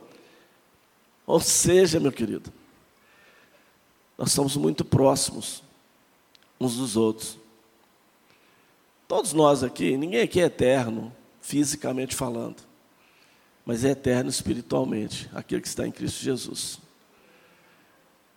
Ou 1.27 1.41
seja, 1.41 1.99
meu 1.99 2.13
querido, 2.13 2.53
nós 4.17 4.29
estamos 4.29 4.57
muito 4.57 4.85
próximos 4.85 5.63
uns 6.61 6.77
dos 6.77 6.97
outros. 6.97 7.39
Todos 9.09 9.33
nós 9.33 9.63
aqui, 9.63 9.97
ninguém 9.97 10.23
aqui 10.23 10.41
é 10.41 10.45
eterno, 10.45 11.15
fisicamente 11.45 12.17
falando, 12.17 12.57
mas 13.67 13.85
é 13.85 13.91
eterno 13.91 14.31
espiritualmente, 14.31 15.31
aquele 15.35 15.61
que 15.61 15.69
está 15.69 15.87
em 15.87 15.93
Cristo 15.93 16.23
Jesus. 16.23 16.81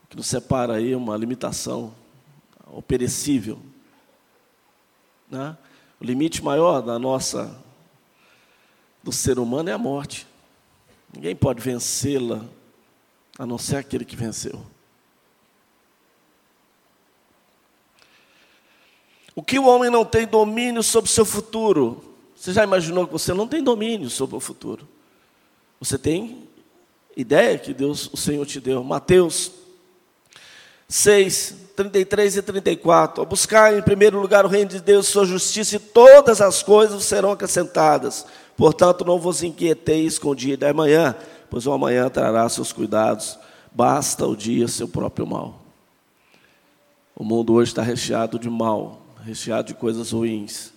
O 0.03 0.07
que 0.09 0.17
nos 0.17 0.27
separa 0.27 0.75
aí 0.75 0.91
é 0.91 0.97
uma 0.97 1.15
limitação, 1.15 1.95
o 2.65 2.81
perecível. 2.81 3.59
Né? 5.31 5.57
O 6.01 6.03
limite 6.03 6.43
maior 6.43 6.81
da 6.81 6.99
nossa, 6.99 7.57
do 9.01 9.13
ser 9.13 9.39
humano 9.39 9.69
é 9.69 9.73
a 9.73 9.77
morte. 9.77 10.27
Ninguém 11.13 11.33
pode 11.33 11.61
vencê-la, 11.61 12.45
a 13.39 13.45
não 13.45 13.57
ser 13.57 13.77
aquele 13.77 14.03
que 14.03 14.17
venceu. 14.17 14.65
O 19.33 19.41
que 19.41 19.57
o 19.57 19.65
homem 19.65 19.89
não 19.89 20.03
tem 20.03 20.27
domínio 20.27 20.83
sobre 20.83 21.09
o 21.09 21.13
seu 21.13 21.23
futuro? 21.23 22.06
Você 22.37 22.53
já 22.53 22.63
imaginou 22.63 23.07
que 23.07 23.13
você 23.13 23.33
não 23.33 23.47
tem 23.47 23.63
domínio 23.63 24.09
sobre 24.11 24.35
o 24.35 24.39
futuro? 24.39 24.87
Você 25.79 25.97
tem 25.97 26.47
ideia 27.15 27.57
que 27.57 27.73
Deus, 27.73 28.09
o 28.13 28.15
Senhor 28.15 28.45
te 28.45 28.59
deu. 28.59 28.83
Mateus 28.83 29.51
6, 30.87 31.55
33 31.75 32.37
e 32.37 32.41
34. 32.43 33.25
Buscar 33.25 33.75
em 33.75 33.81
primeiro 33.81 34.21
lugar 34.21 34.45
o 34.45 34.47
reino 34.47 34.69
de 34.69 34.79
Deus, 34.79 35.07
sua 35.07 35.25
justiça, 35.25 35.77
e 35.77 35.79
todas 35.79 36.39
as 36.39 36.61
coisas 36.61 37.03
serão 37.03 37.31
acrescentadas. 37.31 38.25
Portanto, 38.55 39.03
não 39.03 39.19
vos 39.19 39.41
inquieteis 39.41 40.19
com 40.19 40.29
o 40.29 40.35
dia 40.35 40.55
da 40.55 40.71
manhã, 40.71 41.15
pois 41.49 41.65
o 41.65 41.71
amanhã 41.71 42.07
trará 42.07 42.47
seus 42.47 42.71
cuidados. 42.71 43.37
Basta 43.71 44.25
o 44.27 44.35
dia 44.35 44.67
seu 44.67 44.87
próprio 44.87 45.25
mal. 45.25 45.59
O 47.15 47.23
mundo 47.23 47.53
hoje 47.53 47.71
está 47.71 47.81
recheado 47.81 48.37
de 48.37 48.49
mal, 48.49 49.01
recheado 49.23 49.69
de 49.69 49.73
coisas 49.73 50.11
ruins. 50.11 50.76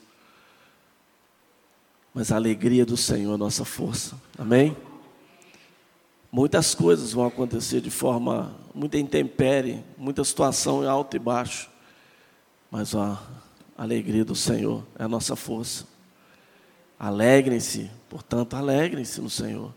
Mas 2.13 2.33
a 2.33 2.37
alegria 2.37 2.85
do 2.85 2.97
Senhor 2.97 3.35
é 3.35 3.37
nossa 3.37 3.65
força. 3.65 4.21
Amém? 4.39 4.77
Muitas 6.33 6.75
coisas 6.75 7.13
vão 7.13 7.27
acontecer 7.27 7.81
de 7.81 7.91
forma, 7.91 8.55
muita 8.75 8.99
intempérie, 8.99 9.85
muita 9.97 10.23
situação 10.23 10.89
alto 10.89 11.17
e 11.17 11.19
baixo. 11.19 11.69
Mas 12.71 12.95
a 12.95 13.21
alegria 13.77 14.25
do 14.25 14.35
Senhor 14.35 14.85
é 14.99 15.05
a 15.05 15.09
nossa 15.09 15.35
força. 15.35 15.87
Alegrem-se, 16.99 17.91
portanto, 18.09 18.55
alegrem-se 18.55 19.21
no 19.21 19.31
Senhor. 19.31 19.73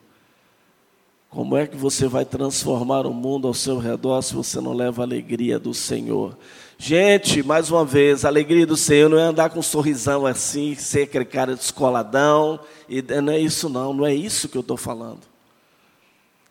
Como 1.29 1.57
é 1.57 1.65
que 1.65 1.75
você 1.75 2.07
vai 2.07 2.25
transformar 2.25 3.07
o 3.07 3.13
mundo 3.13 3.47
ao 3.47 3.53
seu 3.55 3.79
redor 3.79 4.21
se 4.21 4.35
você 4.35 4.61
não 4.61 4.73
leva 4.73 5.01
a 5.01 5.05
alegria 5.05 5.57
do 5.57 5.73
Senhor? 5.73 6.37
Gente, 6.85 7.41
mais 7.41 7.71
uma 7.71 7.85
vez, 7.85 8.25
a 8.25 8.27
alegria 8.27 8.67
do 8.67 8.75
Senhor 8.75 9.09
não 9.09 9.17
é 9.17 9.21
andar 9.21 9.49
com 9.49 9.59
um 9.59 9.63
sorrisão 9.63 10.25
assim, 10.25 10.75
ser 10.75 11.03
aquele 11.03 11.23
cara 11.23 11.55
descoladão, 11.55 12.59
e 12.89 13.01
não 13.01 13.31
é 13.31 13.39
isso 13.39 13.69
não, 13.69 13.93
não 13.93 14.05
é 14.05 14.13
isso 14.13 14.49
que 14.49 14.57
eu 14.57 14.59
estou 14.59 14.75
falando. 14.75 15.21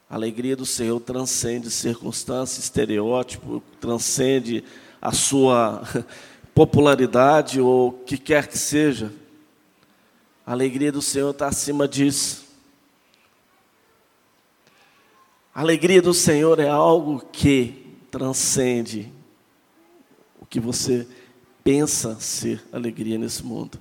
A 0.08 0.14
alegria 0.14 0.56
do 0.56 0.64
Senhor 0.64 0.98
transcende 1.00 1.70
circunstância, 1.70 2.60
estereótipo, 2.60 3.62
transcende 3.78 4.64
a 5.02 5.12
sua 5.12 5.82
popularidade 6.54 7.60
ou 7.60 7.88
o 7.88 7.92
que 7.92 8.16
quer 8.16 8.46
que 8.46 8.56
seja. 8.56 9.12
A 10.46 10.52
alegria 10.52 10.90
do 10.90 11.02
Senhor 11.02 11.32
está 11.32 11.48
acima 11.48 11.86
disso. 11.86 12.46
A 15.54 15.60
alegria 15.60 16.00
do 16.00 16.14
Senhor 16.14 16.58
é 16.58 16.70
algo 16.70 17.22
que 17.30 17.94
transcende 18.10 19.12
que 20.52 20.60
você 20.60 21.08
pensa 21.64 22.20
ser 22.20 22.62
alegria 22.70 23.16
nesse 23.16 23.42
mundo. 23.42 23.80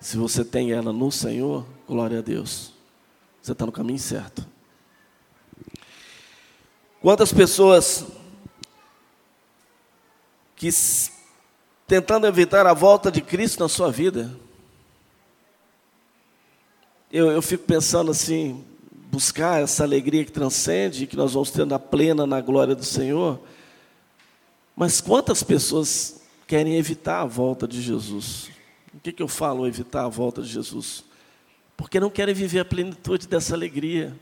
Se 0.00 0.16
você 0.16 0.44
tem 0.44 0.70
ela 0.70 0.92
no 0.92 1.10
Senhor, 1.10 1.66
glória 1.84 2.20
a 2.20 2.22
Deus, 2.22 2.72
você 3.42 3.50
está 3.50 3.66
no 3.66 3.72
caminho 3.72 3.98
certo. 3.98 4.46
Quantas 7.02 7.32
pessoas 7.32 8.06
que 10.54 10.70
tentando 11.88 12.28
evitar 12.28 12.64
a 12.64 12.72
volta 12.72 13.10
de 13.10 13.20
Cristo 13.20 13.64
na 13.64 13.68
sua 13.68 13.90
vida, 13.90 14.32
eu, 17.10 17.32
eu 17.32 17.42
fico 17.42 17.64
pensando 17.64 18.12
assim, 18.12 18.64
buscar 19.10 19.60
essa 19.60 19.82
alegria 19.82 20.24
que 20.24 20.30
transcende, 20.30 21.08
que 21.08 21.16
nós 21.16 21.32
vamos 21.32 21.50
ter 21.50 21.66
na 21.66 21.80
plena 21.80 22.28
na 22.28 22.40
glória 22.40 22.76
do 22.76 22.84
Senhor. 22.84 23.40
Mas 24.80 24.98
quantas 24.98 25.42
pessoas 25.42 26.22
querem 26.46 26.76
evitar 26.76 27.20
a 27.20 27.26
volta 27.26 27.68
de 27.68 27.82
Jesus? 27.82 28.48
O 28.94 28.98
que, 28.98 29.12
que 29.12 29.22
eu 29.22 29.28
falo, 29.28 29.66
evitar 29.66 30.06
a 30.06 30.08
volta 30.08 30.40
de 30.40 30.48
Jesus? 30.48 31.04
Porque 31.76 32.00
não 32.00 32.08
querem 32.08 32.34
viver 32.34 32.60
a 32.60 32.64
plenitude 32.64 33.28
dessa 33.28 33.54
alegria. 33.54 34.18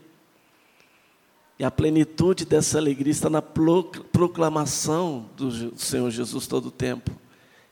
E 1.57 1.63
a 1.63 1.71
plenitude 1.71 2.43
dessa 2.43 2.77
alegria 2.77 3.09
está 3.09 3.29
na 3.29 3.41
proclamação 3.41 5.29
do 5.37 5.79
Senhor 5.79 6.11
Jesus 6.11 6.45
todo 6.45 6.65
o 6.65 6.71
tempo. 6.71 7.09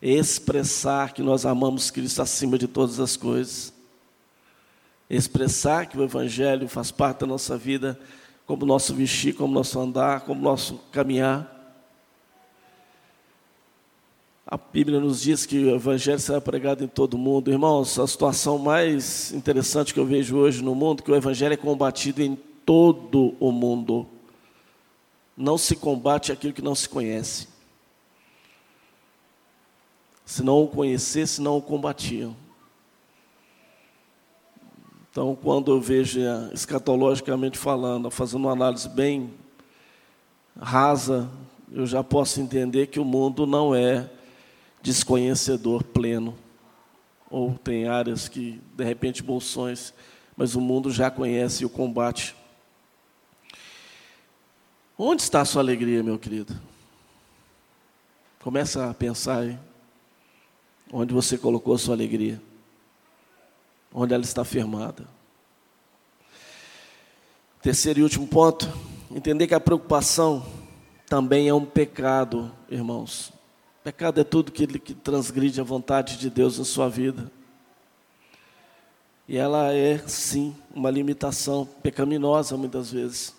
Expressar 0.01 1.13
que 1.13 1.21
nós 1.21 1.45
amamos 1.45 1.91
Cristo 1.91 2.21
acima 2.21 2.57
de 2.57 2.69
todas 2.69 3.01
as 3.01 3.17
coisas. 3.17 3.73
Expressar 5.09 5.87
que 5.87 5.97
o 5.97 6.03
Evangelho 6.05 6.69
faz 6.69 6.89
parte 6.89 7.19
da 7.19 7.27
nossa 7.27 7.57
vida, 7.57 7.99
como 8.45 8.65
nosso 8.65 8.95
vestir, 8.95 9.35
como 9.35 9.53
nosso 9.53 9.77
andar, 9.77 10.21
como 10.21 10.41
nosso 10.41 10.79
caminhar. 10.93 11.56
A 14.49 14.55
Bíblia 14.55 15.01
nos 15.01 15.19
diz 15.23 15.45
que 15.45 15.65
o 15.65 15.75
Evangelho 15.75 16.19
será 16.19 16.39
pregado 16.39 16.81
em 16.81 16.87
todo 16.87 17.15
o 17.15 17.17
mundo. 17.17 17.51
Irmãos, 17.51 17.99
a 17.99 18.07
situação 18.07 18.57
mais 18.57 19.33
interessante 19.33 19.93
que 19.93 19.99
eu 19.99 20.05
vejo 20.05 20.37
hoje 20.37 20.63
no 20.63 20.73
mundo 20.73 21.01
é 21.01 21.03
que 21.03 21.11
o 21.11 21.15
Evangelho 21.17 21.51
é 21.51 21.57
combatido 21.57 22.21
em 22.21 22.33
todo 22.65 23.35
o 23.41 23.51
mundo. 23.51 24.07
Não 25.35 25.57
se 25.57 25.75
combate 25.75 26.31
aquilo 26.31 26.53
que 26.53 26.61
não 26.61 26.73
se 26.75 26.87
conhece. 26.87 27.49
Se 30.25 30.41
não 30.41 30.63
o 30.63 30.67
conhecesse, 30.69 31.41
não 31.41 31.57
o 31.57 31.61
combatiam. 31.61 32.33
Então, 35.11 35.35
quando 35.35 35.73
eu 35.73 35.81
vejo, 35.81 36.21
eh, 36.21 36.51
escatologicamente 36.53 37.57
falando, 37.57 38.09
fazendo 38.09 38.45
uma 38.45 38.53
análise 38.53 38.87
bem 38.87 39.29
rasa, 40.57 41.29
eu 41.69 41.85
já 41.85 42.01
posso 42.01 42.39
entender 42.39 42.87
que 42.87 42.97
o 42.99 43.03
mundo 43.03 43.45
não 43.45 43.75
é 43.75 44.09
desconhecedor 44.81 45.83
pleno. 45.83 46.37
Ou 47.29 47.57
tem 47.57 47.87
áreas 47.87 48.29
que, 48.29 48.61
de 48.75 48.83
repente, 48.83 49.21
bolsões, 49.21 49.93
mas 50.35 50.55
o 50.55 50.61
mundo 50.61 50.91
já 50.91 51.11
conhece 51.11 51.65
o 51.65 51.69
combate. 51.69 52.35
Onde 54.97 55.21
está 55.21 55.41
a 55.41 55.45
sua 55.45 55.61
alegria, 55.61 56.01
meu 56.01 56.17
querido? 56.17 56.59
Começa 58.39 58.89
a 58.89 58.93
pensar 58.93 59.39
aí. 59.39 59.59
Onde 60.91 61.13
você 61.13 61.37
colocou 61.37 61.73
a 61.75 61.77
sua 61.77 61.93
alegria? 61.93 62.41
Onde 63.93 64.13
ela 64.13 64.23
está 64.23 64.45
firmada? 64.45 65.05
Terceiro 67.61 67.99
e 67.99 68.03
último 68.03 68.25
ponto, 68.27 68.71
entender 69.11 69.47
que 69.47 69.53
a 69.53 69.59
preocupação 69.59 70.45
também 71.09 71.49
é 71.49 71.53
um 71.53 71.65
pecado, 71.65 72.51
irmãos. 72.69 73.33
Pecado 73.87 74.19
é 74.19 74.23
tudo 74.25 74.51
que, 74.51 74.67
que 74.67 74.93
transgride 74.93 75.61
a 75.61 75.63
vontade 75.63 76.17
de 76.17 76.29
Deus 76.29 76.59
na 76.59 76.65
sua 76.65 76.89
vida. 76.89 77.31
E 79.25 79.37
ela 79.37 79.71
é, 79.71 79.97
sim, 79.99 80.53
uma 80.75 80.91
limitação 80.91 81.65
pecaminosa 81.81 82.57
muitas 82.57 82.91
vezes. 82.91 83.33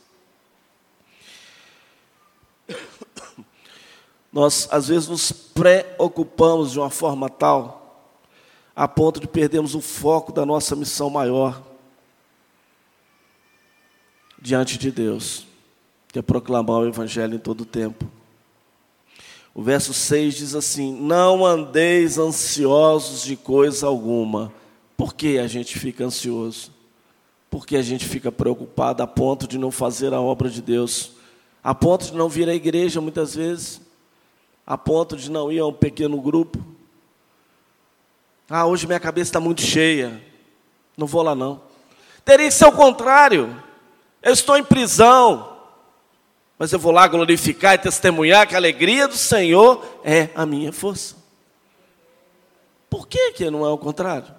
Nós, 4.33 4.67
às 4.73 4.89
vezes, 4.89 5.07
nos 5.07 5.31
preocupamos 5.31 6.73
de 6.73 6.79
uma 6.79 6.89
forma 6.89 7.29
tal, 7.29 8.11
a 8.75 8.89
ponto 8.89 9.21
de 9.21 9.29
perdermos 9.29 9.75
o 9.75 9.83
foco 9.83 10.33
da 10.33 10.47
nossa 10.47 10.75
missão 10.75 11.11
maior 11.11 11.63
diante 14.41 14.79
de 14.79 14.91
Deus, 14.91 15.47
que 16.11 16.19
é 16.19 16.23
proclamar 16.23 16.79
o 16.79 16.89
Evangelho 16.89 17.35
em 17.35 17.39
todo 17.39 17.61
o 17.61 17.67
tempo. 17.67 18.17
O 19.59 19.63
verso 19.65 19.93
6 19.93 20.37
diz 20.37 20.55
assim: 20.55 20.95
Não 20.95 21.45
andeis 21.45 22.17
ansiosos 22.17 23.25
de 23.25 23.35
coisa 23.35 23.89
alguma. 23.89 24.53
Por 24.97 25.15
que 25.15 25.37
a 25.37 25.49
gente 25.49 25.77
fica 25.77 26.05
ansioso? 26.05 26.71
Porque 27.51 27.75
a 27.75 27.83
gente 27.83 28.07
fica 28.07 28.31
preocupado 28.31 29.03
a 29.03 29.07
ponto 29.09 29.49
de 29.49 29.59
não 29.59 29.73
fazer 29.73 30.15
a 30.15 30.21
obra 30.21 30.49
de 30.49 30.63
Deus 30.63 31.11
a 31.61 31.75
ponto 31.75 32.05
de 32.07 32.15
não 32.15 32.29
vir 32.29 32.49
à 32.49 32.55
igreja 32.55 33.01
muitas 33.01 33.35
vezes, 33.35 33.81
a 34.65 34.79
ponto 34.79 35.17
de 35.17 35.29
não 35.29 35.51
ir 35.51 35.59
a 35.59 35.67
um 35.67 35.73
pequeno 35.73 36.21
grupo. 36.21 36.65
Ah, 38.49 38.65
hoje 38.65 38.87
minha 38.87 39.01
cabeça 39.01 39.31
está 39.31 39.41
muito 39.41 39.61
cheia, 39.61 40.23
não 40.97 41.05
vou 41.05 41.21
lá 41.21 41.35
não. 41.35 41.61
Teria 42.25 42.47
que 42.47 42.55
ser 42.55 42.67
o 42.67 42.73
contrário. 42.73 43.61
Eu 44.23 44.33
estou 44.33 44.57
em 44.57 44.63
prisão, 44.63 45.58
mas 46.59 46.73
eu 46.73 46.79
vou 46.79 46.91
lá 46.91 47.07
glorificar 47.07 47.75
e 47.75 47.79
testemunhar 47.79 48.49
que 48.49 48.55
a 48.55 48.59
alegria 48.59 49.07
do 49.07 49.17
Senhor 49.17 50.01
é 50.03 50.31
a 50.35 50.45
minha 50.45 50.73
força. 50.73 51.17
Por 52.91 53.07
que, 53.07 53.33
que 53.33 53.51
não 53.51 53.65
é 53.65 53.71
o 53.71 53.79
contrário? 53.79 54.35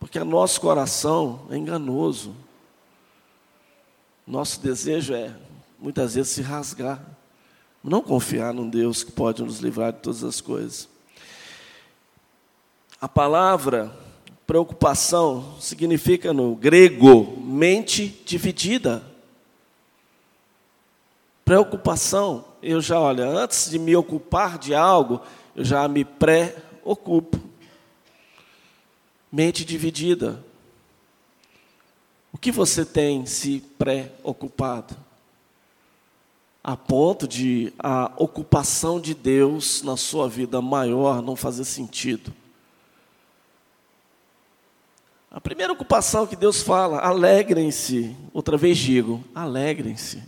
Porque 0.00 0.18
o 0.18 0.24
nosso 0.24 0.60
coração 0.60 1.46
é 1.50 1.56
enganoso. 1.56 2.34
Nosso 4.26 4.60
desejo 4.60 5.14
é, 5.14 5.34
muitas 5.78 6.14
vezes, 6.14 6.32
se 6.32 6.42
rasgar. 6.42 7.04
Não 7.84 8.00
confiar 8.00 8.54
num 8.54 8.68
Deus 8.68 9.02
que 9.02 9.12
pode 9.12 9.42
nos 9.42 9.58
livrar 9.58 9.92
de 9.92 9.98
todas 9.98 10.24
as 10.24 10.40
coisas. 10.40 10.88
A 13.00 13.08
palavra 13.08 13.92
preocupação 14.46 15.56
significa 15.60 16.32
no 16.32 16.54
grego 16.54 17.36
mente 17.40 18.22
dividida. 18.24 19.11
Preocupação, 21.44 22.44
eu 22.62 22.80
já, 22.80 23.00
olha, 23.00 23.26
antes 23.26 23.70
de 23.70 23.78
me 23.78 23.94
ocupar 23.96 24.58
de 24.58 24.74
algo, 24.74 25.20
eu 25.54 25.64
já 25.64 25.86
me 25.88 26.04
pré-ocupo. 26.04 27.38
Mente 29.30 29.64
dividida. 29.64 30.44
O 32.32 32.38
que 32.38 32.50
você 32.50 32.84
tem 32.84 33.26
se 33.26 33.60
preocupado? 33.78 34.96
a 36.64 36.76
ponto 36.76 37.26
de 37.26 37.72
a 37.78 38.12
ocupação 38.16 39.00
de 39.00 39.14
Deus 39.14 39.82
na 39.82 39.96
sua 39.96 40.28
vida 40.28 40.60
maior 40.60 41.20
não 41.20 41.34
fazer 41.34 41.64
sentido. 41.64 42.32
A 45.28 45.40
primeira 45.40 45.72
ocupação 45.72 46.26
que 46.26 46.36
Deus 46.36 46.62
fala, 46.62 47.00
alegrem-se. 47.00 48.14
Outra 48.32 48.56
vez 48.56 48.78
digo, 48.78 49.24
alegrem-se. 49.34 50.22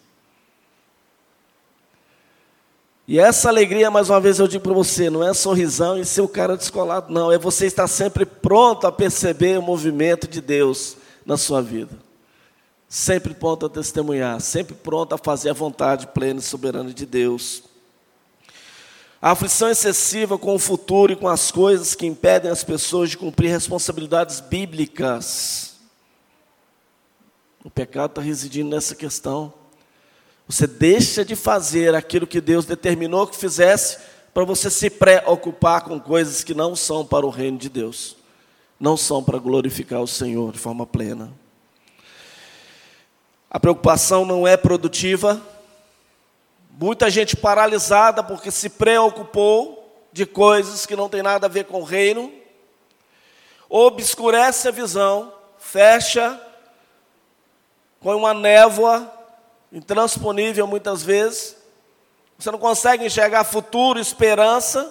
E 3.07 3.19
essa 3.19 3.51
alegria, 3.51 3.91
mais 3.91 4.09
uma 4.09 4.19
vez 4.19 4.39
eu 4.39 4.49
digo 4.49 4.65
para 4.65 4.73
você, 4.73 5.11
não 5.11 5.23
é 5.23 5.35
sorrisão 5.35 5.99
e 5.99 6.07
ser 6.07 6.23
o 6.23 6.29
cara 6.29 6.57
descolado, 6.57 7.13
não. 7.13 7.31
É 7.31 7.37
você 7.37 7.67
estar 7.67 7.87
sempre 7.87 8.25
pronto 8.25 8.87
a 8.87 8.93
perceber 8.93 9.59
o 9.59 9.63
movimento 9.63 10.27
de 10.27 10.41
Deus 10.41 10.97
na 11.25 11.37
sua 11.37 11.61
vida. 11.61 11.99
Sempre 12.89 13.35
pronto 13.35 13.67
a 13.67 13.69
testemunhar, 13.69 14.41
sempre 14.41 14.75
pronto 14.75 15.15
a 15.15 15.19
fazer 15.19 15.51
a 15.51 15.55
vontade 15.55 16.07
plena 16.09 16.41
e 16.41 16.43
soberana 16.43 16.95
de 16.95 17.05
Deus. 17.05 17.65
A 19.21 19.33
aflição 19.33 19.69
excessiva 19.69 20.39
com 20.39 20.55
o 20.55 20.59
futuro 20.59 21.13
e 21.13 21.17
com 21.17 21.29
as 21.29 21.51
coisas 21.51 21.95
que 21.95 22.07
impedem 22.07 22.51
as 22.51 22.65
pessoas 22.65 23.11
de 23.11 23.19
cumprir 23.19 23.51
responsabilidades 23.51 24.41
bíblicas. 24.41 25.77
O 27.63 27.71
pecado 27.71 28.11
está 28.11 28.23
residindo 28.23 28.71
nessa 28.71 28.95
questão. 28.95 29.53
Você 30.47 30.67
deixa 30.67 31.25
de 31.25 31.35
fazer 31.35 31.95
aquilo 31.95 32.27
que 32.27 32.41
Deus 32.41 32.67
determinou 32.67 33.27
que 33.27 33.37
fizesse 33.37 33.99
para 34.35 34.45
você 34.45 34.69
se 34.69 34.91
preocupar 34.91 35.83
com 35.83 35.99
coisas 35.99 36.45
que 36.45 36.53
não 36.53 36.77
são 36.77 37.07
para 37.07 37.25
o 37.25 37.31
reino 37.31 37.57
de 37.57 37.69
Deus, 37.69 38.17
não 38.79 38.97
são 38.97 39.23
para 39.23 39.39
glorificar 39.39 40.01
o 40.01 40.09
Senhor 40.09 40.53
de 40.53 40.59
forma 40.59 40.85
plena. 40.85 41.33
A 43.49 43.61
preocupação 43.61 44.27
não 44.27 44.47
é 44.47 44.57
produtiva. 44.57 45.41
Muita 46.79 47.09
gente 47.09 47.37
paralisada 47.37 48.23
porque 48.23 48.51
se 48.51 48.69
preocupou 48.69 50.09
de 50.13 50.27
coisas 50.27 50.85
que 50.85 50.97
não 50.97 51.09
tem 51.09 51.23
nada 51.23 51.47
a 51.47 51.51
ver 51.51 51.65
com 51.65 51.81
o 51.81 51.85
reino. 51.85 52.33
Obscurece 53.69 54.67
a 54.69 54.73
visão, 54.73 55.33
fecha 55.57 56.39
com 58.01 58.15
uma 58.17 58.35
névoa 58.35 59.14
intransponível 59.75 60.69
muitas 60.69 61.03
vezes. 61.03 61.57
Você 62.39 62.51
não 62.51 62.59
consegue 62.59 63.05
enxergar 63.05 63.43
futuro, 63.43 63.99
esperança. 63.99 64.91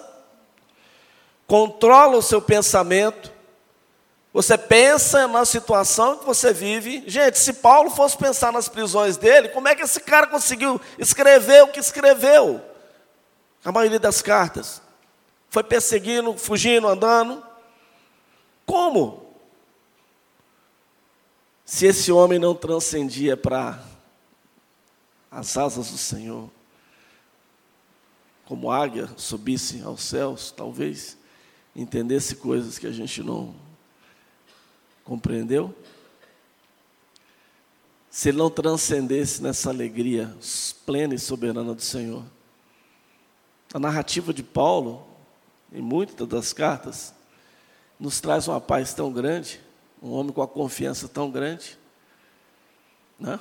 Controla 1.46 2.18
o 2.18 2.22
seu 2.22 2.40
pensamento. 2.40 3.32
Você 4.32 4.58
pensa 4.58 5.26
na 5.26 5.44
situação 5.44 6.18
que 6.18 6.26
você 6.26 6.52
vive. 6.52 7.02
Gente, 7.06 7.38
se 7.38 7.54
Paulo 7.54 7.88
fosse 7.88 8.18
pensar 8.18 8.52
nas 8.52 8.68
prisões 8.68 9.16
dele, 9.16 9.48
como 9.48 9.68
é 9.68 9.74
que 9.74 9.82
esse 9.82 10.00
cara 10.00 10.26
conseguiu 10.26 10.78
escrever 10.98 11.62
o 11.62 11.68
que 11.68 11.80
escreveu? 11.80 12.60
A 13.64 13.72
maioria 13.72 13.98
das 14.00 14.20
cartas. 14.20 14.82
Foi 15.48 15.62
perseguindo, 15.62 16.36
fugindo, 16.36 16.88
andando. 16.88 17.42
Como? 18.66 19.24
Se 21.64 21.86
esse 21.86 22.12
homem 22.12 22.38
não 22.38 22.54
transcendia 22.54 23.36
para 23.36 23.78
as 25.34 25.56
asas 25.56 25.90
do 25.90 25.98
Senhor, 25.98 26.48
como 28.46 28.70
águia 28.70 29.08
subisse 29.16 29.82
aos 29.82 30.02
céus, 30.02 30.52
talvez 30.52 31.18
entendesse 31.74 32.36
coisas 32.36 32.78
que 32.78 32.86
a 32.86 32.92
gente 32.92 33.20
não 33.20 33.52
compreendeu? 35.02 35.74
Se 38.08 38.28
ele 38.28 38.38
não 38.38 38.48
transcendesse 38.48 39.42
nessa 39.42 39.70
alegria 39.70 40.32
plena 40.86 41.16
e 41.16 41.18
soberana 41.18 41.74
do 41.74 41.82
Senhor. 41.82 42.22
A 43.72 43.78
narrativa 43.80 44.32
de 44.32 44.44
Paulo, 44.44 45.04
em 45.72 45.82
muitas 45.82 46.28
das 46.28 46.52
cartas, 46.52 47.12
nos 47.98 48.20
traz 48.20 48.46
uma 48.46 48.60
paz 48.60 48.94
tão 48.94 49.12
grande, 49.12 49.60
um 50.00 50.12
homem 50.12 50.32
com 50.32 50.42
a 50.42 50.46
confiança 50.46 51.08
tão 51.08 51.28
grande, 51.28 51.76
né? 53.18 53.40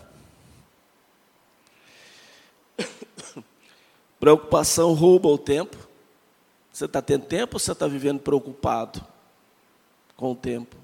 Preocupação 4.23 4.93
rouba 4.93 5.27
o 5.27 5.37
tempo. 5.37 5.75
Você 6.71 6.85
está 6.85 7.01
tendo 7.01 7.25
tempo 7.25 7.55
ou 7.55 7.59
você 7.59 7.73
está 7.73 7.87
vivendo 7.87 8.21
preocupado 8.21 9.05
com 10.15 10.31
o 10.31 10.35
tempo? 10.35 10.77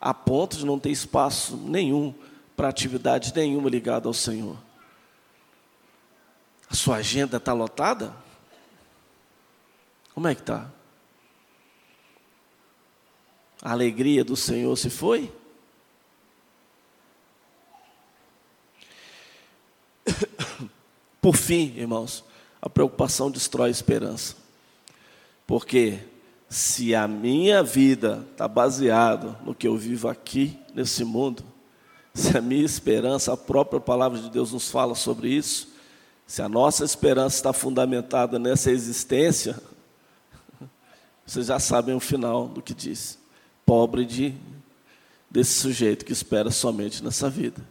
A 0.00 0.12
ponto 0.12 0.56
de 0.56 0.66
não 0.66 0.76
ter 0.76 0.90
espaço 0.90 1.56
nenhum 1.56 2.12
para 2.56 2.68
atividade 2.68 3.32
nenhuma 3.32 3.70
ligada 3.70 4.08
ao 4.08 4.12
Senhor. 4.12 4.56
A 6.68 6.74
sua 6.74 6.96
agenda 6.96 7.36
está 7.36 7.52
lotada? 7.52 8.12
Como 10.12 10.26
é 10.26 10.34
que 10.34 10.40
está? 10.40 10.68
A 13.62 13.70
alegria 13.70 14.24
do 14.24 14.34
Senhor 14.34 14.76
se 14.76 14.90
foi? 14.90 15.32
Por 21.22 21.36
fim, 21.36 21.72
irmãos, 21.76 22.24
a 22.62 22.70
preocupação 22.70 23.28
destrói 23.28 23.68
a 23.68 23.72
esperança. 23.72 24.36
Porque 25.44 25.98
se 26.48 26.94
a 26.94 27.08
minha 27.08 27.60
vida 27.60 28.24
está 28.30 28.46
baseada 28.46 29.36
no 29.44 29.52
que 29.52 29.66
eu 29.66 29.76
vivo 29.76 30.08
aqui 30.08 30.56
nesse 30.72 31.02
mundo, 31.04 31.42
se 32.14 32.38
a 32.38 32.40
minha 32.40 32.64
esperança, 32.64 33.32
a 33.32 33.36
própria 33.36 33.80
palavra 33.80 34.20
de 34.20 34.30
Deus 34.30 34.52
nos 34.52 34.70
fala 34.70 34.94
sobre 34.94 35.28
isso, 35.30 35.72
se 36.24 36.40
a 36.40 36.48
nossa 36.48 36.84
esperança 36.84 37.36
está 37.36 37.52
fundamentada 37.52 38.38
nessa 38.38 38.70
existência, 38.70 39.58
vocês 41.26 41.46
já 41.46 41.58
sabem 41.58 41.96
o 41.96 42.00
final 42.00 42.46
do 42.46 42.62
que 42.62 42.72
diz. 42.72 43.18
Pobre 43.66 44.04
de 44.04 44.34
desse 45.28 45.52
sujeito 45.54 46.04
que 46.04 46.12
espera 46.12 46.50
somente 46.50 47.02
nessa 47.02 47.28
vida, 47.28 47.66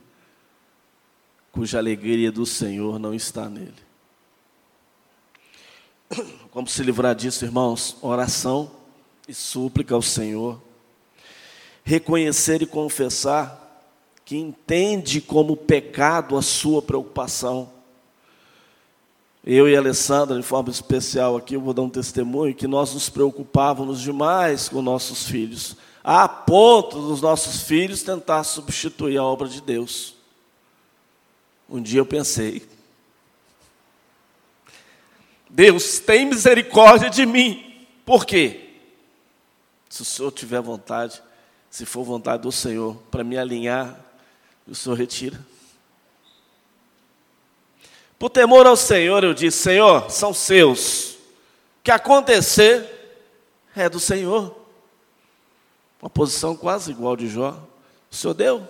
cuja 1.52 1.78
alegria 1.78 2.32
do 2.32 2.46
Senhor 2.46 2.98
não 2.98 3.14
está 3.14 3.48
nele. 3.48 3.91
Como 6.52 6.68
se 6.68 6.84
livrar 6.84 7.16
disso, 7.16 7.46
irmãos? 7.46 7.98
Oração 8.02 8.72
e 9.28 9.34
súplica 9.34 9.96
ao 9.96 10.02
Senhor. 10.02 10.62
Reconhecer 11.84 12.62
e 12.62 12.66
confessar 12.66 13.60
que 14.24 14.38
entende 14.38 15.20
como 15.20 15.58
pecado 15.58 16.38
a 16.38 16.42
sua 16.42 16.82
preocupação. 16.82 17.70
Eu 19.44 19.68
e 19.68 19.76
Alessandra, 19.76 20.38
de 20.38 20.44
forma 20.44 20.70
especial 20.70 21.36
aqui, 21.36 21.56
eu 21.56 21.62
vou 21.62 21.74
dar 21.74 21.82
um 21.82 21.90
testemunho 21.90 22.54
que 22.54 22.68
nós 22.68 22.94
nos 22.94 23.10
preocupávamos 23.10 24.00
demais 24.00 24.70
com 24.70 24.82
nossos 24.82 25.26
filhos, 25.26 25.76
a 26.04 26.30
ponto 26.30 27.02
dos 27.02 27.22
nossos 27.22 27.64
filhos 27.64 28.04
tentar 28.04 28.44
substituir 28.44 29.18
a 29.18 29.24
obra 29.24 29.48
de 29.48 29.60
Deus. 29.60 30.14
Um 31.68 31.82
dia 31.82 32.00
eu 32.00 32.06
pensei, 32.06 32.68
Deus 35.52 36.00
tem 36.00 36.26
misericórdia 36.26 37.10
de 37.10 37.26
mim. 37.26 37.86
Por 38.06 38.26
quê? 38.26 38.70
Se 39.90 40.02
o 40.02 40.06
Senhor 40.06 40.32
tiver 40.32 40.62
vontade, 40.62 41.22
se 41.70 41.86
for 41.86 42.06
vontade 42.06 42.44
do 42.44 42.52
Senhor, 42.54 42.96
para 43.12 43.22
me 43.22 43.38
alinhar, 43.38 44.00
o 44.66 44.74
Senhor 44.74 44.96
retira. 44.96 45.38
Por 48.18 48.30
temor 48.30 48.66
ao 48.66 48.78
Senhor, 48.78 49.26
eu 49.26 49.34
disse: 49.34 49.58
Senhor, 49.58 50.10
são 50.10 50.34
seus. 50.34 51.16
O 51.16 51.84
que 51.84 51.92
acontecer 51.92 52.88
é 53.76 53.90
do 53.90 54.00
Senhor. 54.00 54.56
Uma 56.02 56.10
posição 56.10 56.56
quase 56.56 56.92
igual 56.92 57.18
de 57.18 57.28
Jó. 57.28 57.62
O 58.10 58.16
Senhor 58.16 58.34
deu? 58.34 58.68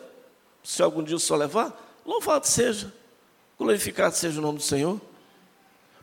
Se 0.63 0.81
algum 0.81 1.03
dia 1.03 1.15
o 1.15 1.19
Senhor 1.19 1.37
levar, 1.37 1.79
louvado 2.03 2.47
seja. 2.47 2.91
Glorificado 3.59 4.15
seja 4.15 4.39
o 4.39 4.41
nome 4.41 4.57
do 4.57 4.63
Senhor. 4.63 4.99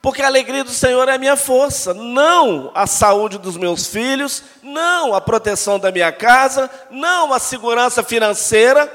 Porque 0.01 0.23
a 0.23 0.27
alegria 0.27 0.63
do 0.63 0.71
Senhor 0.71 1.09
é 1.09 1.15
a 1.15 1.19
minha 1.19 1.37
força, 1.37 1.93
não 1.93 2.71
a 2.75 2.87
saúde 2.87 3.37
dos 3.37 3.57
meus 3.57 3.87
filhos, 3.87 4.43
não 4.63 5.13
a 5.13 5.21
proteção 5.21 5.79
da 5.79 5.91
minha 5.91 6.13
casa, 6.13 6.71
não 6.91 7.33
a 7.33 7.39
segurança 7.39 8.03
financeira. 8.03 8.91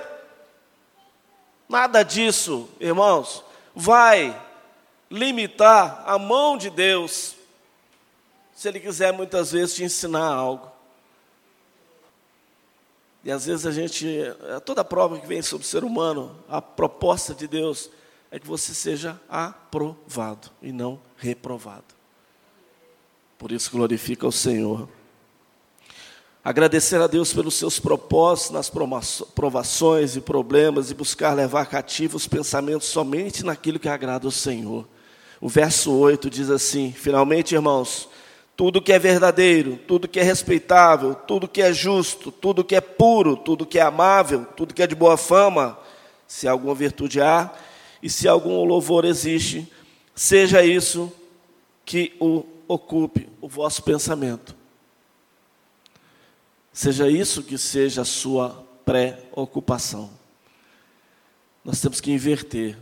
Nada 1.68 2.04
disso, 2.04 2.70
irmãos, 2.80 3.44
vai 3.76 4.40
limitar 5.12 6.04
a 6.06 6.18
mão 6.18 6.58
de 6.58 6.70
Deus, 6.70 7.36
se 8.56 8.68
Ele 8.68 8.80
quiser 8.80 9.12
muitas 9.12 9.52
vezes 9.52 9.76
te 9.76 9.84
ensinar 9.84 10.34
algo. 10.34 10.72
E 13.26 13.32
às 13.32 13.46
vezes 13.46 13.66
a 13.66 13.72
gente, 13.72 14.06
toda 14.66 14.84
prova 14.84 15.20
que 15.20 15.28
vem 15.28 15.42
sobre 15.42 15.66
o 15.66 15.70
ser 15.70 15.84
humano, 15.84 16.38
a 16.50 16.62
proposta 16.62 17.34
de 17.34 17.48
Deus 17.48 17.90
é 18.34 18.40
que 18.40 18.48
você 18.48 18.74
seja 18.74 19.22
aprovado 19.30 20.50
e 20.60 20.72
não 20.72 21.00
reprovado. 21.16 21.86
Por 23.38 23.52
isso 23.52 23.70
glorifica 23.70 24.26
o 24.26 24.32
Senhor. 24.32 24.90
Agradecer 26.44 27.00
a 27.00 27.06
Deus 27.06 27.32
pelos 27.32 27.54
seus 27.54 27.80
propósitos 27.80 28.50
nas 28.50 28.72
provações 29.36 30.16
e 30.16 30.22
problemas 30.22 30.90
e 30.90 30.96
buscar 30.96 31.36
levar 31.36 31.68
cativos 31.68 32.24
os 32.24 32.28
pensamentos 32.28 32.88
somente 32.88 33.46
naquilo 33.46 33.78
que 33.78 33.88
agrada 33.88 34.26
ao 34.26 34.32
Senhor. 34.32 34.88
O 35.40 35.48
verso 35.48 35.94
8 35.94 36.28
diz 36.28 36.50
assim: 36.50 36.92
Finalmente, 36.92 37.54
irmãos, 37.54 38.10
tudo 38.58 38.82
que 38.82 38.92
é 38.92 38.98
verdadeiro, 38.98 39.78
tudo 39.88 40.08
que 40.08 40.20
é 40.20 40.24
respeitável, 40.24 41.14
tudo 41.14 41.48
que 41.48 41.62
é 41.62 41.72
justo, 41.72 42.32
tudo 42.32 42.64
que 42.64 42.76
é 42.76 42.82
puro, 42.82 43.38
tudo 43.38 43.64
que 43.64 43.78
é 43.78 43.84
amável, 43.84 44.44
tudo 44.58 44.74
que 44.74 44.82
é 44.82 44.88
de 44.88 44.96
boa 44.96 45.18
fama, 45.18 45.78
se 46.28 46.48
alguma 46.48 46.74
virtude 46.74 47.22
há 47.22 47.54
e 48.04 48.10
se 48.10 48.28
algum 48.28 48.66
louvor 48.66 49.06
existe, 49.06 49.72
seja 50.14 50.62
isso 50.62 51.10
que 51.86 52.14
o 52.20 52.44
ocupe 52.68 53.30
o 53.40 53.48
vosso 53.48 53.82
pensamento. 53.82 54.54
Seja 56.74 57.10
isso 57.10 57.42
que 57.42 57.58
seja 57.58 58.02
a 58.02 58.06
sua 58.06 58.62
preocupação. 58.84 60.10
Nós 61.64 61.80
temos 61.80 62.02
que 62.02 62.12
inverter. 62.12 62.78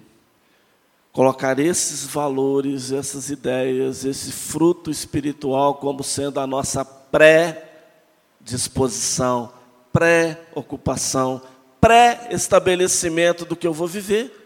Colocar 1.14 1.60
esses 1.60 2.04
valores, 2.04 2.92
essas 2.92 3.30
ideias, 3.30 4.04
esse 4.06 4.32
fruto 4.32 4.90
espiritual 4.90 5.76
como 5.76 6.04
sendo 6.04 6.40
a 6.40 6.48
nossa 6.48 6.84
pré-disposição, 6.84 9.54
pré-ocupação, 9.94 11.44
pré-estabelecimento 11.80 13.46
do 13.46 13.56
que 13.56 13.68
eu 13.68 13.74
vou 13.74 13.88
viver. 13.88 14.41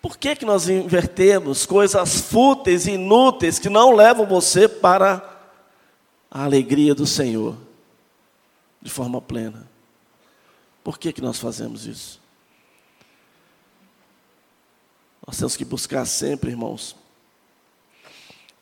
Por 0.00 0.16
que, 0.16 0.36
que 0.36 0.44
nós 0.44 0.68
invertemos 0.68 1.66
coisas 1.66 2.20
fúteis 2.20 2.86
e 2.86 2.92
inúteis 2.92 3.58
que 3.58 3.68
não 3.68 3.92
levam 3.92 4.26
você 4.26 4.68
para 4.68 5.22
a 6.30 6.44
alegria 6.44 6.94
do 6.94 7.06
Senhor? 7.06 7.56
de 8.80 8.90
forma 8.90 9.20
plena. 9.20 9.68
Por 10.82 10.98
que, 10.98 11.12
que 11.12 11.20
nós 11.20 11.38
fazemos 11.38 11.86
isso? 11.86 12.20
Nós 15.26 15.36
temos 15.36 15.56
que 15.56 15.64
buscar 15.64 16.06
sempre, 16.06 16.50
irmãos. 16.50 16.96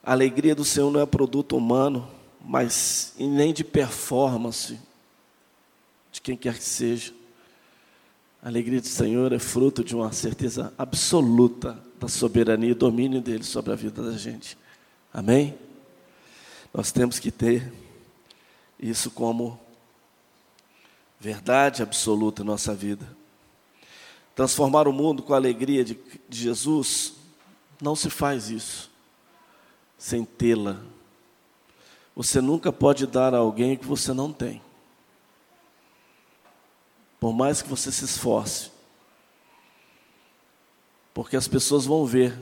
A 0.03 0.13
alegria 0.13 0.55
do 0.55 0.65
Senhor 0.65 0.91
não 0.91 1.01
é 1.01 1.07
produto 1.07 1.57
humano, 1.57 2.11
mas 2.41 3.15
e 3.19 3.27
nem 3.27 3.53
de 3.53 3.63
performance 3.63 4.79
de 6.11 6.21
quem 6.21 6.37
quer 6.37 6.55
que 6.55 6.65
seja. 6.65 7.13
A 8.47 8.49
alegria 8.49 8.81
do 8.81 8.87
Senhor 8.87 9.33
é 9.33 9.41
fruto 9.41 9.83
de 9.83 9.93
uma 9.93 10.13
certeza 10.13 10.73
absoluta 10.79 11.77
da 11.99 12.07
soberania 12.07 12.71
e 12.71 12.75
domínio 12.75 13.21
dele 13.21 13.43
sobre 13.43 13.73
a 13.73 13.75
vida 13.75 14.01
da 14.05 14.17
gente. 14.17 14.57
Amém? 15.13 15.59
Nós 16.73 16.93
temos 16.93 17.19
que 17.19 17.33
ter 17.33 17.73
isso 18.79 19.11
como 19.11 19.59
verdade 21.19 21.83
absoluta 21.83 22.43
em 22.43 22.45
nossa 22.45 22.73
vida. 22.73 23.05
Transformar 24.37 24.87
o 24.87 24.93
mundo 24.93 25.25
com 25.25 25.35
a 25.35 25.39
alegria 25.39 25.85
de, 25.85 25.99
de 26.29 26.39
Jesus, 26.39 27.15
não 27.83 27.97
se 27.97 28.09
faz 28.09 28.49
isso 28.49 28.89
sem 29.99 30.25
tê-la. 30.25 30.81
Você 32.15 32.41
nunca 32.41 32.73
pode 32.73 33.09
dar 33.09 33.35
a 33.35 33.39
alguém 33.39 33.75
o 33.75 33.79
que 33.79 33.87
você 33.87 34.13
não 34.13 34.33
tem. 34.33 34.63
Por 37.19 37.33
mais 37.33 37.63
que 37.63 37.69
você 37.69 37.91
se 37.91 38.05
esforce. 38.05 38.71
Porque 41.15 41.37
as 41.37 41.49
pessoas 41.49 41.87
vão 41.87 42.05
ver 42.05 42.39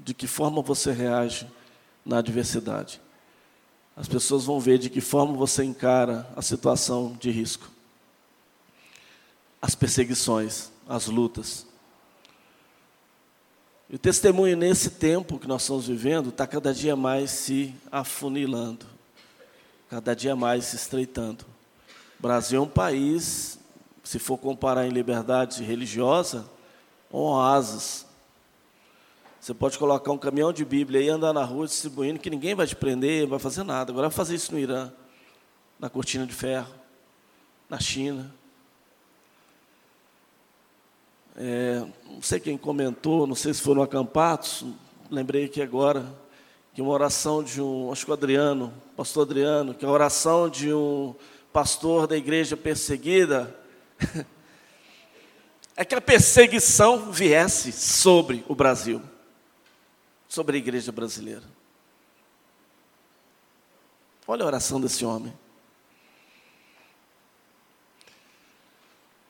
de 0.00 0.12
que 0.12 0.26
forma 0.26 0.60
você 0.60 0.92
reage 0.92 1.46
na 2.04 2.18
adversidade. 2.18 3.00
As 3.96 4.08
pessoas 4.08 4.44
vão 4.44 4.58
ver 4.58 4.78
de 4.78 4.90
que 4.90 5.00
forma 5.00 5.34
você 5.34 5.62
encara 5.62 6.28
a 6.34 6.42
situação 6.42 7.16
de 7.20 7.30
risco 7.30 7.72
as 9.62 9.76
perseguições, 9.76 10.72
as 10.88 11.06
lutas. 11.06 11.64
E 13.88 13.94
o 13.94 13.98
testemunho 13.98 14.56
nesse 14.56 14.90
tempo 14.90 15.38
que 15.38 15.46
nós 15.46 15.62
estamos 15.62 15.86
vivendo 15.86 16.30
está 16.30 16.48
cada 16.48 16.74
dia 16.74 16.96
mais 16.96 17.30
se 17.30 17.72
afunilando, 17.90 18.84
cada 19.88 20.16
dia 20.16 20.34
mais 20.34 20.64
se 20.64 20.76
estreitando. 20.76 21.44
O 22.18 22.22
Brasil 22.22 22.58
é 22.58 22.62
um 22.62 22.68
país, 22.68 23.58
se 24.12 24.18
for 24.18 24.36
comparar 24.36 24.86
em 24.86 24.90
liberdade 24.90 25.64
religiosa, 25.64 26.44
um 27.10 27.16
oásis. 27.16 28.04
Você 29.40 29.54
pode 29.54 29.78
colocar 29.78 30.12
um 30.12 30.18
caminhão 30.18 30.52
de 30.52 30.66
Bíblia 30.66 31.00
e 31.00 31.08
andar 31.08 31.32
na 31.32 31.42
rua 31.42 31.66
distribuindo, 31.66 32.20
que 32.20 32.28
ninguém 32.28 32.54
vai 32.54 32.66
te 32.66 32.76
prender, 32.76 33.26
vai 33.26 33.38
fazer 33.38 33.62
nada. 33.62 33.90
Agora 33.90 34.10
vai 34.10 34.14
fazer 34.14 34.34
isso 34.34 34.52
no 34.52 34.58
Irã, 34.58 34.92
na 35.78 35.88
cortina 35.88 36.26
de 36.26 36.34
ferro, 36.34 36.68
na 37.70 37.80
China. 37.80 38.30
É, 41.34 41.82
não 42.04 42.20
sei 42.20 42.38
quem 42.38 42.58
comentou, 42.58 43.26
não 43.26 43.34
sei 43.34 43.54
se 43.54 43.62
foram 43.62 43.80
acampados, 43.80 44.62
lembrei 45.10 45.46
aqui 45.46 45.62
agora 45.62 46.04
que 46.74 46.82
uma 46.82 46.92
oração 46.92 47.42
de 47.42 47.62
um, 47.62 47.90
acho 47.90 48.04
que 48.04 48.10
o 48.10 48.14
Adriano, 48.14 48.74
pastor 48.94 49.22
Adriano, 49.22 49.72
que 49.72 49.86
a 49.86 49.90
oração 49.90 50.50
de 50.50 50.70
um 50.70 51.14
pastor 51.50 52.06
da 52.06 52.14
igreja 52.14 52.58
perseguida, 52.58 53.61
é 55.76 55.84
que 55.84 55.94
a 55.94 56.00
perseguição 56.00 57.10
viesse 57.10 57.72
sobre 57.72 58.44
o 58.48 58.54
Brasil, 58.54 59.02
sobre 60.28 60.56
a 60.56 60.58
igreja 60.58 60.92
brasileira. 60.92 61.44
Olha 64.26 64.44
a 64.44 64.46
oração 64.46 64.80
desse 64.80 65.04
homem. 65.04 65.32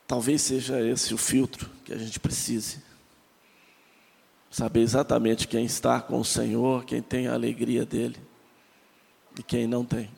Talvez 0.07 0.43
seja 0.43 0.81
esse 0.81 1.15
o 1.15 1.19
filtro 1.19 1.71
que 1.85 1.93
a 1.93 1.97
gente 1.97 2.21
precise. 2.21 2.83
Saber 4.51 4.81
exatamente 4.81 5.49
quem 5.49 5.65
está 5.65 6.03
com 6.03 6.21
o 6.21 6.25
Senhor, 6.25 6.85
quem 6.85 7.01
tem 7.01 7.27
a 7.27 7.33
alegria 7.33 7.87
dele 7.87 8.21
e 9.39 9.43
quem 9.43 9.67
não 9.67 9.85
tem. 9.85 10.11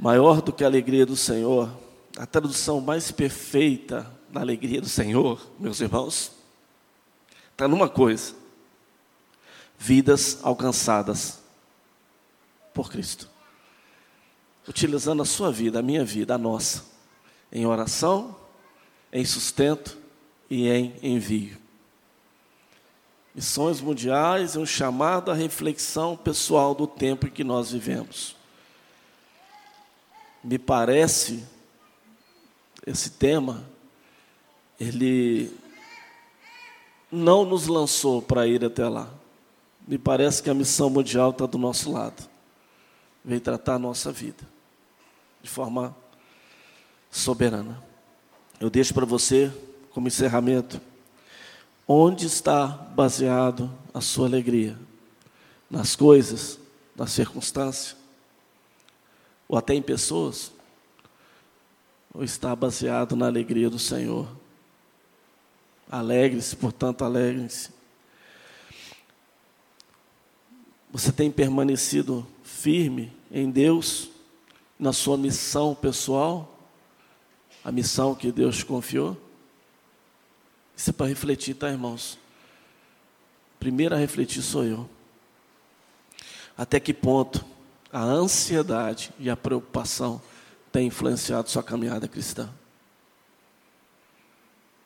Maior 0.00 0.40
do 0.40 0.52
que 0.52 0.64
a 0.64 0.66
alegria 0.66 1.04
do 1.04 1.16
Senhor, 1.16 1.70
a 2.16 2.24
tradução 2.24 2.80
mais 2.80 3.12
perfeita 3.12 4.10
da 4.30 4.40
alegria 4.40 4.80
do 4.80 4.88
Senhor, 4.88 5.40
meus 5.58 5.80
irmãos, 5.80 6.32
está 7.52 7.68
numa 7.68 7.88
coisa: 7.88 8.34
vidas 9.78 10.38
alcançadas 10.42 11.40
por 12.72 12.90
Cristo 12.90 13.28
utilizando 14.70 15.20
a 15.20 15.26
sua 15.26 15.50
vida, 15.50 15.80
a 15.80 15.82
minha 15.82 16.04
vida, 16.04 16.34
a 16.34 16.38
nossa, 16.38 16.84
em 17.50 17.66
oração, 17.66 18.36
em 19.12 19.24
sustento 19.24 19.98
e 20.48 20.68
em 20.68 20.94
envio. 21.02 21.58
Missões 23.34 23.80
mundiais 23.80 24.54
é 24.54 24.60
um 24.60 24.66
chamado 24.66 25.30
à 25.30 25.34
reflexão 25.34 26.16
pessoal 26.16 26.72
do 26.74 26.86
tempo 26.86 27.26
em 27.26 27.30
que 27.30 27.42
nós 27.42 27.72
vivemos. 27.72 28.36
Me 30.42 30.58
parece, 30.58 31.44
esse 32.86 33.10
tema, 33.10 33.64
ele 34.78 35.52
não 37.12 37.44
nos 37.44 37.66
lançou 37.66 38.22
para 38.22 38.46
ir 38.46 38.64
até 38.64 38.88
lá. 38.88 39.08
Me 39.86 39.98
parece 39.98 40.42
que 40.42 40.48
a 40.48 40.54
missão 40.54 40.88
mundial 40.88 41.30
está 41.30 41.46
do 41.46 41.58
nosso 41.58 41.92
lado. 41.92 42.28
Veio 43.24 43.40
tratar 43.40 43.74
a 43.74 43.78
nossa 43.78 44.10
vida 44.10 44.48
de 45.42 45.48
forma 45.48 45.94
soberana. 47.10 47.82
Eu 48.58 48.70
deixo 48.70 48.94
para 48.94 49.04
você, 49.04 49.52
como 49.90 50.08
encerramento, 50.08 50.80
onde 51.86 52.26
está 52.26 52.66
baseado 52.66 53.70
a 53.92 54.00
sua 54.00 54.26
alegria? 54.26 54.78
Nas 55.68 55.96
coisas, 55.96 56.58
nas 56.94 57.10
circunstâncias? 57.12 57.99
Ou 59.50 59.58
até 59.58 59.74
em 59.74 59.82
pessoas? 59.82 60.50
Ou 62.14 62.24
está 62.24 62.56
baseado 62.56 63.14
na 63.14 63.26
alegria 63.26 63.68
do 63.68 63.78
Senhor? 63.78 64.26
Alegre-se, 65.90 66.56
portanto, 66.56 67.04
alegre-se. 67.04 67.70
Você 70.90 71.12
tem 71.12 71.30
permanecido 71.30 72.26
firme 72.42 73.12
em 73.30 73.50
Deus? 73.50 74.10
na 74.80 74.94
sua 74.94 75.18
missão 75.18 75.74
pessoal, 75.74 76.58
a 77.62 77.70
missão 77.70 78.14
que 78.14 78.32
Deus 78.32 78.56
te 78.56 78.64
confiou? 78.64 79.14
Isso 80.74 80.88
é 80.88 80.92
para 80.94 81.06
refletir, 81.06 81.52
tá, 81.52 81.68
irmãos? 81.68 82.18
Primeiro 83.58 83.94
a 83.94 83.98
refletir 83.98 84.40
sou 84.40 84.64
eu. 84.64 84.88
Até 86.56 86.80
que 86.80 86.94
ponto 86.94 87.44
a 87.92 88.02
ansiedade 88.02 89.12
e 89.18 89.28
a 89.28 89.36
preocupação 89.36 90.20
têm 90.70 90.86
influenciado 90.86 91.50
sua 91.50 91.62
caminhada 91.62 92.06
cristã? 92.06 92.48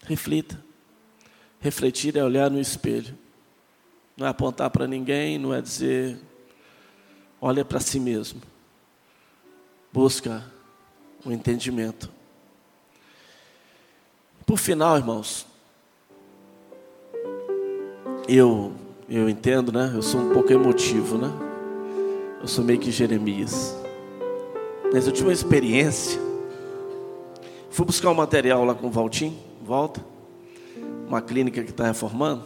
Reflita. 0.05 0.63
Refletir 1.61 2.17
é 2.17 2.25
olhar 2.25 2.51
no 2.51 2.61
espelho. 2.61 3.17
Não 4.17 4.27
é 4.27 4.31
apontar 4.31 4.71
para 4.71 4.87
ninguém, 4.87 5.39
não 5.39 5.53
é 5.53 5.61
dizer 5.61 6.19
olha 7.45 7.63
para 7.63 7.79
si 7.79 8.01
mesmo, 8.01 8.41
busca 9.93 10.43
o 11.27 11.31
entendimento. 11.31 12.11
Por 14.47 14.59
final, 14.59 14.97
irmãos, 14.97 15.47
eu 18.27 18.73
eu 19.11 19.29
entendo, 19.29 19.71
né? 19.71 19.93
Eu 19.95 20.01
sou 20.01 20.23
um 20.23 20.33
pouco 20.33 20.51
emotivo, 20.51 21.19
né? 21.19 21.44
Eu 22.45 22.49
sou 22.49 22.63
meio 22.63 22.79
que 22.79 22.91
Jeremias. 22.91 23.75
Mas 24.93 25.07
eu 25.07 25.13
tive 25.15 25.29
uma 25.29 25.33
experiência. 25.33 26.21
Fui 27.71 27.87
buscar 27.87 28.11
um 28.11 28.15
material 28.15 28.67
lá 28.67 28.75
com 28.75 28.87
o 28.87 28.91
Valtim, 28.91 29.35
volta, 29.63 30.05
uma 31.09 31.23
clínica 31.23 31.65
que 31.65 31.71
está 31.71 31.87
reformando. 31.87 32.45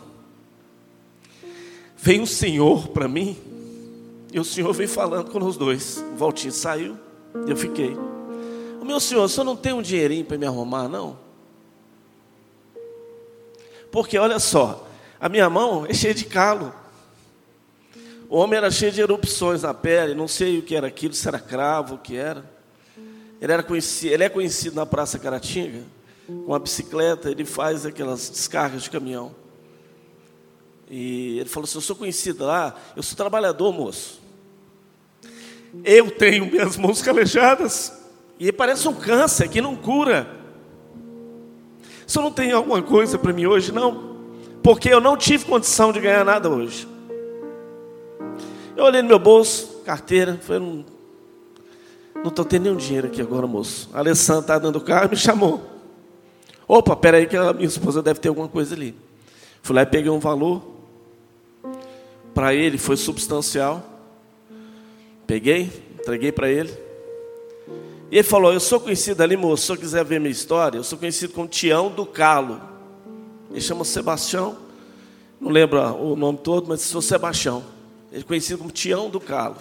Veio 1.96 2.22
um 2.22 2.26
senhor 2.26 2.86
para 2.90 3.08
mim, 3.08 3.36
e 4.32 4.38
o 4.38 4.44
senhor 4.44 4.72
veio 4.72 4.88
falando 4.88 5.32
com 5.32 5.44
os 5.44 5.56
dois. 5.56 5.98
O 6.12 6.16
Valtim 6.16 6.52
saiu, 6.52 6.96
eu 7.48 7.56
fiquei. 7.56 7.96
O 8.80 8.84
meu 8.84 9.00
senhor, 9.00 9.24
o 9.24 9.28
senhor 9.28 9.44
não 9.44 9.56
tem 9.56 9.72
um 9.72 9.82
dinheirinho 9.82 10.24
para 10.24 10.38
me 10.38 10.46
arrumar, 10.46 10.86
não? 10.86 11.18
Porque 13.90 14.16
olha 14.16 14.38
só, 14.38 14.86
a 15.18 15.28
minha 15.28 15.50
mão 15.50 15.84
é 15.86 15.92
cheia 15.92 16.14
de 16.14 16.24
calo. 16.24 16.72
O 18.28 18.36
homem 18.36 18.58
era 18.58 18.70
cheio 18.70 18.92
de 18.92 19.00
erupções 19.00 19.62
na 19.62 19.72
pele, 19.72 20.14
não 20.14 20.28
sei 20.28 20.58
o 20.58 20.62
que 20.62 20.76
era 20.76 20.86
aquilo, 20.86 21.14
se 21.14 21.26
era 21.26 21.38
cravo, 21.38 21.94
o 21.94 21.98
que 21.98 22.14
era. 22.14 22.44
Ele, 23.40 23.52
era 23.52 23.62
conhecido, 23.62 24.12
ele 24.12 24.24
é 24.24 24.28
conhecido 24.28 24.76
na 24.76 24.84
Praça 24.84 25.18
Caratinga, 25.18 25.82
com 26.44 26.52
a 26.52 26.58
bicicleta, 26.58 27.30
ele 27.30 27.46
faz 27.46 27.86
aquelas 27.86 28.28
descargas 28.28 28.82
de 28.82 28.90
caminhão. 28.90 29.34
E 30.90 31.38
ele 31.38 31.48
falou 31.48 31.64
assim: 31.64 31.78
Eu 31.78 31.82
sou 31.82 31.96
conhecido 31.96 32.44
lá, 32.44 32.76
eu 32.94 33.02
sou 33.02 33.16
trabalhador, 33.16 33.72
moço. 33.72 34.20
Eu 35.82 36.10
tenho 36.10 36.46
minhas 36.46 36.76
mãos 36.76 37.00
calejadas, 37.00 37.92
e 38.38 38.52
parece 38.52 38.86
um 38.88 38.94
câncer 38.94 39.48
que 39.48 39.62
não 39.62 39.74
cura. 39.74 40.36
Você 42.06 42.20
não 42.20 42.32
tem 42.32 42.52
alguma 42.52 42.82
coisa 42.82 43.18
para 43.18 43.32
mim 43.32 43.46
hoje? 43.46 43.72
Não, 43.72 44.18
porque 44.62 44.90
eu 44.90 45.00
não 45.00 45.16
tive 45.16 45.46
condição 45.46 45.92
de 45.92 46.00
ganhar 46.00 46.24
nada 46.24 46.50
hoje. 46.50 46.97
Eu 48.78 48.84
olhei 48.84 49.02
no 49.02 49.08
meu 49.08 49.18
bolso, 49.18 49.82
carteira, 49.84 50.38
falei, 50.40 50.62
não 50.62 50.84
não 52.22 52.30
tendo 52.30 52.62
nenhum 52.62 52.76
dinheiro 52.76 53.08
aqui 53.08 53.20
agora, 53.20 53.44
moço. 53.44 53.90
A 53.92 53.98
Alessandra 53.98 54.42
está 54.42 54.56
dando 54.56 54.80
carro 54.80 55.06
e 55.06 55.10
me 55.10 55.16
chamou. 55.16 55.68
Opa, 56.68 56.94
peraí 56.94 57.26
que 57.26 57.36
a 57.36 57.52
minha 57.52 57.66
esposa 57.66 58.00
deve 58.00 58.20
ter 58.20 58.28
alguma 58.28 58.46
coisa 58.46 58.76
ali. 58.76 58.94
Fui 59.62 59.74
lá 59.74 59.82
e 59.82 59.86
peguei 59.86 60.08
um 60.12 60.20
valor. 60.20 60.62
Para 62.32 62.54
ele 62.54 62.78
foi 62.78 62.96
substancial. 62.96 63.84
Peguei, 65.26 65.72
entreguei 65.98 66.30
para 66.30 66.48
ele. 66.48 66.70
E 68.12 68.18
ele 68.18 68.22
falou: 68.22 68.52
Eu 68.52 68.60
sou 68.60 68.78
conhecido 68.78 69.20
ali, 69.24 69.36
moço. 69.36 69.62
Se 69.62 69.66
você 69.72 69.76
quiser 69.76 70.04
ver 70.04 70.20
minha 70.20 70.30
história, 70.30 70.78
eu 70.78 70.84
sou 70.84 70.96
conhecido 70.96 71.32
como 71.32 71.48
Tião 71.48 71.90
do 71.90 72.06
Calo. 72.06 72.60
Ele 73.50 73.60
chama 73.60 73.84
Sebastião. 73.84 74.56
Não 75.40 75.50
lembro 75.50 75.80
o 76.00 76.14
nome 76.14 76.38
todo, 76.38 76.68
mas 76.68 76.80
sou 76.82 77.02
Sebastião. 77.02 77.76
Ele 78.10 78.22
é 78.22 78.24
conhecido 78.24 78.58
como 78.58 78.70
Tião 78.70 79.10
do 79.10 79.20
Calo. 79.20 79.56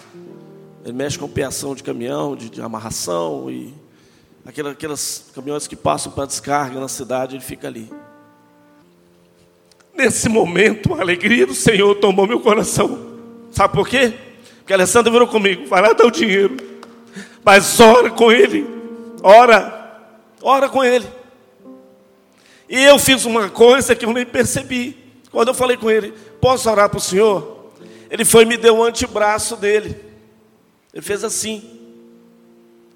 Ele 0.84 0.92
mexe 0.92 1.18
com 1.18 1.28
peação 1.28 1.74
de 1.74 1.82
caminhão, 1.82 2.34
de, 2.34 2.48
de 2.48 2.62
amarração 2.62 3.50
e 3.50 3.74
aquelas, 4.46 4.72
aquelas 4.72 5.24
caminhões 5.34 5.66
que 5.66 5.76
passam 5.76 6.10
para 6.10 6.24
descarga 6.24 6.80
na 6.80 6.88
cidade, 6.88 7.36
ele 7.36 7.44
fica 7.44 7.68
ali. 7.68 7.90
Nesse 9.94 10.28
momento, 10.28 10.94
a 10.94 11.00
alegria 11.00 11.46
do 11.46 11.54
Senhor 11.54 11.94
tomou 11.96 12.26
meu 12.26 12.40
coração. 12.40 13.18
Sabe 13.50 13.74
por 13.74 13.88
quê? 13.88 14.14
Porque 14.58 14.72
a 14.72 14.76
Alessandra 14.76 15.10
virou 15.10 15.26
comigo, 15.26 15.66
vai 15.66 15.82
lá 15.82 15.92
dar 15.92 16.06
o 16.06 16.10
dinheiro. 16.10 16.56
Mas 17.44 17.78
ora 17.80 18.10
com 18.10 18.30
ele. 18.30 18.66
Ora. 19.22 19.76
Ora 20.40 20.68
com 20.68 20.84
ele. 20.84 21.06
E 22.68 22.82
eu 22.84 22.98
fiz 22.98 23.24
uma 23.24 23.48
coisa 23.48 23.94
que 23.94 24.04
eu 24.04 24.12
nem 24.12 24.24
percebi. 24.24 24.96
Quando 25.30 25.48
eu 25.48 25.54
falei 25.54 25.76
com 25.76 25.90
ele, 25.90 26.12
posso 26.40 26.70
orar 26.70 26.88
para 26.88 26.98
o 26.98 27.00
Senhor? 27.00 27.57
Ele 28.10 28.24
foi 28.24 28.44
e 28.44 28.46
me 28.46 28.56
deu 28.56 28.78
o 28.78 28.84
antebraço 28.84 29.56
dele. 29.56 30.00
Ele 30.92 31.02
fez 31.02 31.22
assim. 31.22 31.78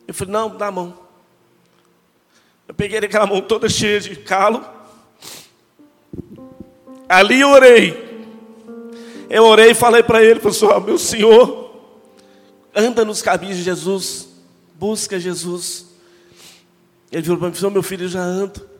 Eu 0.06 0.14
falei, 0.14 0.32
não, 0.32 0.56
dá 0.56 0.66
a 0.66 0.72
mão. 0.72 0.98
Eu 2.66 2.74
peguei 2.74 2.98
aquela 2.98 3.26
mão 3.26 3.40
toda 3.40 3.68
cheia 3.68 4.00
de 4.00 4.16
calo. 4.16 4.64
Ali 7.08 7.40
eu 7.40 7.50
orei. 7.50 8.12
Eu 9.28 9.44
orei 9.44 9.70
e 9.70 9.74
falei 9.74 10.02
para 10.02 10.22
ele, 10.22 10.40
pessoal, 10.40 10.80
meu 10.80 10.98
Senhor, 10.98 11.74
anda 12.74 13.04
nos 13.04 13.22
caminhos 13.22 13.56
de 13.56 13.62
Jesus, 13.62 14.28
busca 14.74 15.18
Jesus. 15.18 15.86
Ele 17.10 17.22
virou 17.22 17.38
para 17.38 17.48
mim, 17.48 17.72
meu 17.72 17.82
filho, 17.82 18.08
já 18.08 18.20
ando. 18.20 18.71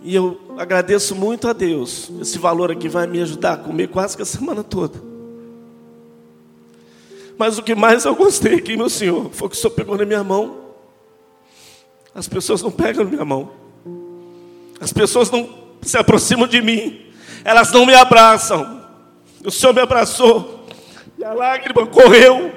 E 0.00 0.14
eu 0.14 0.40
agradeço 0.56 1.14
muito 1.14 1.48
a 1.48 1.52
Deus. 1.52 2.10
Esse 2.20 2.38
valor 2.38 2.70
aqui 2.70 2.88
vai 2.88 3.06
me 3.06 3.20
ajudar 3.20 3.54
a 3.54 3.56
comer 3.56 3.88
quase 3.88 4.16
que 4.16 4.22
a 4.22 4.26
semana 4.26 4.62
toda. 4.62 5.00
Mas 7.36 7.58
o 7.58 7.62
que 7.62 7.74
mais 7.74 8.04
eu 8.04 8.14
gostei 8.14 8.54
aqui, 8.56 8.76
meu 8.76 8.88
Senhor, 8.88 9.30
foi 9.32 9.48
que 9.48 9.56
o 9.56 9.58
Senhor 9.58 9.72
pegou 9.72 9.96
na 9.96 10.04
minha 10.04 10.24
mão. 10.24 10.56
As 12.14 12.28
pessoas 12.28 12.62
não 12.62 12.70
pegam 12.70 13.04
na 13.04 13.10
minha 13.10 13.24
mão. 13.24 13.50
As 14.80 14.92
pessoas 14.92 15.30
não 15.30 15.48
se 15.82 15.96
aproximam 15.96 16.48
de 16.48 16.60
mim. 16.60 17.06
Elas 17.44 17.70
não 17.72 17.86
me 17.86 17.94
abraçam. 17.94 18.84
O 19.44 19.50
Senhor 19.50 19.72
me 19.72 19.80
abraçou. 19.80 20.66
E 21.16 21.24
a 21.24 21.32
lágrima 21.32 21.86
correu. 21.86 22.52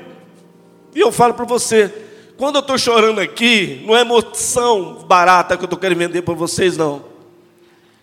E 0.96 1.00
eu 1.00 1.12
falo 1.12 1.34
para 1.34 1.46
você, 1.46 1.94
quando 2.38 2.56
eu 2.56 2.62
estou 2.62 2.78
chorando 2.78 3.20
aqui, 3.20 3.84
não 3.86 3.96
é 3.96 4.02
emoção 4.02 5.06
barata 5.08 5.56
que 5.56 5.64
eu 5.64 5.68
estou 5.68 5.80
querendo 5.80 6.00
vender 6.00 6.22
para 6.24 6.34
vocês, 6.34 6.76
não. 6.76 7.11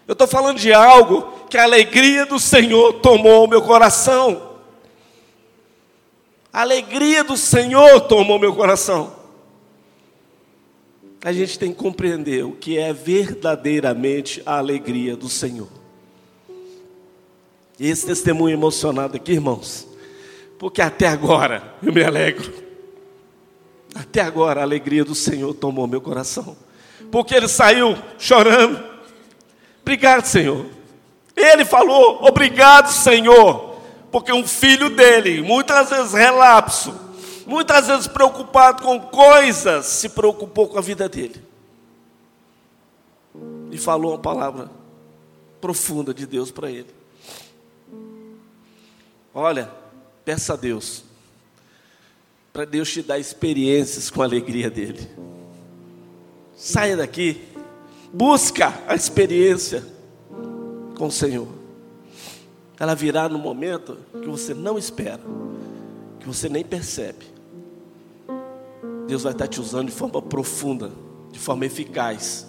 Eu 0.09 0.15
estou 0.15 0.27
falando 0.27 0.59
de 0.59 0.73
algo 0.73 1.31
que 1.51 1.59
a 1.59 1.65
alegria 1.65 2.25
do 2.25 2.39
Senhor 2.39 2.95
tomou 2.95 3.47
meu 3.47 3.61
coração. 3.61 4.57
A 6.51 6.63
alegria 6.63 7.23
do 7.23 7.37
Senhor 7.37 8.01
tomou 8.01 8.39
meu 8.39 8.55
coração. 8.55 9.13
A 11.23 11.31
gente 11.31 11.59
tem 11.59 11.73
que 11.73 11.79
compreender 11.79 12.43
o 12.43 12.53
que 12.53 12.79
é 12.79 12.91
verdadeiramente 12.91 14.43
a 14.47 14.57
alegria 14.57 15.15
do 15.15 15.29
Senhor. 15.29 15.69
E 17.79 17.87
esse 17.87 18.07
testemunho 18.07 18.55
emocionado 18.55 19.15
aqui, 19.15 19.33
irmãos, 19.33 19.87
porque 20.59 20.81
até 20.81 21.07
agora 21.07 21.75
eu 21.83 21.93
me 21.93 22.03
alegro. 22.03 22.51
Até 23.95 24.23
agora 24.23 24.61
a 24.61 24.63
alegria 24.63 25.05
do 25.05 25.15
Senhor 25.15 25.53
tomou 25.53 25.87
meu 25.87 26.01
coração. 26.01 26.57
Porque 27.11 27.35
ele 27.35 27.47
saiu 27.47 27.95
chorando. 28.19 28.88
Obrigado, 29.89 30.27
Senhor. 30.27 30.67
Ele 31.35 31.65
falou: 31.65 32.23
Obrigado, 32.23 32.93
Senhor. 32.93 33.81
Porque 34.13 34.31
um 34.31 34.47
filho 34.47 34.91
dele, 34.91 35.41
muitas 35.41 35.89
vezes 35.89 36.13
relapso, 36.13 36.95
muitas 37.47 37.87
vezes 37.87 38.07
preocupado 38.07 38.83
com 38.83 39.01
coisas, 39.01 39.87
se 39.87 40.11
preocupou 40.11 40.69
com 40.69 40.77
a 40.77 40.83
vida 40.83 41.09
dele. 41.09 41.43
E 43.71 43.79
falou 43.79 44.13
uma 44.13 44.19
palavra 44.19 44.71
profunda 45.59 46.13
de 46.13 46.27
Deus 46.27 46.51
para 46.51 46.71
ele. 46.71 46.95
Olha, 49.33 49.71
peça 50.23 50.53
a 50.53 50.57
Deus, 50.57 51.03
para 52.53 52.67
Deus 52.67 52.93
te 52.93 53.01
dar 53.01 53.19
experiências 53.19 54.11
com 54.11 54.21
a 54.21 54.27
alegria 54.27 54.69
dele. 54.69 55.09
Saia 56.55 56.95
daqui 56.95 57.57
Busca 58.13 58.73
a 58.87 58.95
experiência 58.95 59.85
com 60.97 61.07
o 61.07 61.13
Senhor. 61.13 61.47
Ela 62.81 62.95
virá 62.95 63.29
no 63.29 63.39
momento 63.39 63.99
que 64.23 64.29
você 64.29 64.55
não 64.55 64.79
espera, 64.79 65.21
que 66.21 66.27
você 66.27 66.49
nem 66.49 66.65
percebe. 66.65 67.27
Deus 69.07 69.23
vai 69.23 69.33
estar 69.33 69.49
te 69.49 69.61
usando 69.61 69.87
de 69.87 69.93
forma 69.93 70.21
profunda, 70.23 70.91
de 71.33 71.39
forma 71.39 71.67
eficaz, 71.67 72.47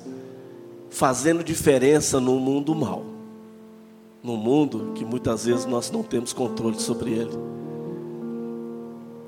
fazendo 0.90 1.44
diferença 1.44 2.20
no 2.20 2.40
mundo 2.40 2.76
mal. 2.76 3.06
No 4.22 4.36
mundo 4.36 4.92
que 4.96 5.06
muitas 5.06 5.46
vezes 5.46 5.66
nós 5.66 5.90
não 5.90 6.04
temos 6.04 6.34
controle 6.34 6.80
sobre 6.80 7.12
ele. 7.12 7.32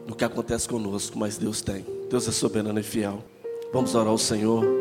No 0.06 0.16
que 0.16 0.26
acontece 0.26 0.68
conosco, 0.68 1.18
mas 1.18 1.38
Deus 1.38 1.62
tem. 1.62 1.86
Deus 2.10 2.28
é 2.28 2.32
soberano 2.32 2.80
e 2.80 2.84
fiel. 2.84 3.24
Vamos 3.72 3.96
orar 3.96 4.10
ao 4.10 4.18
Senhor. 4.18 4.81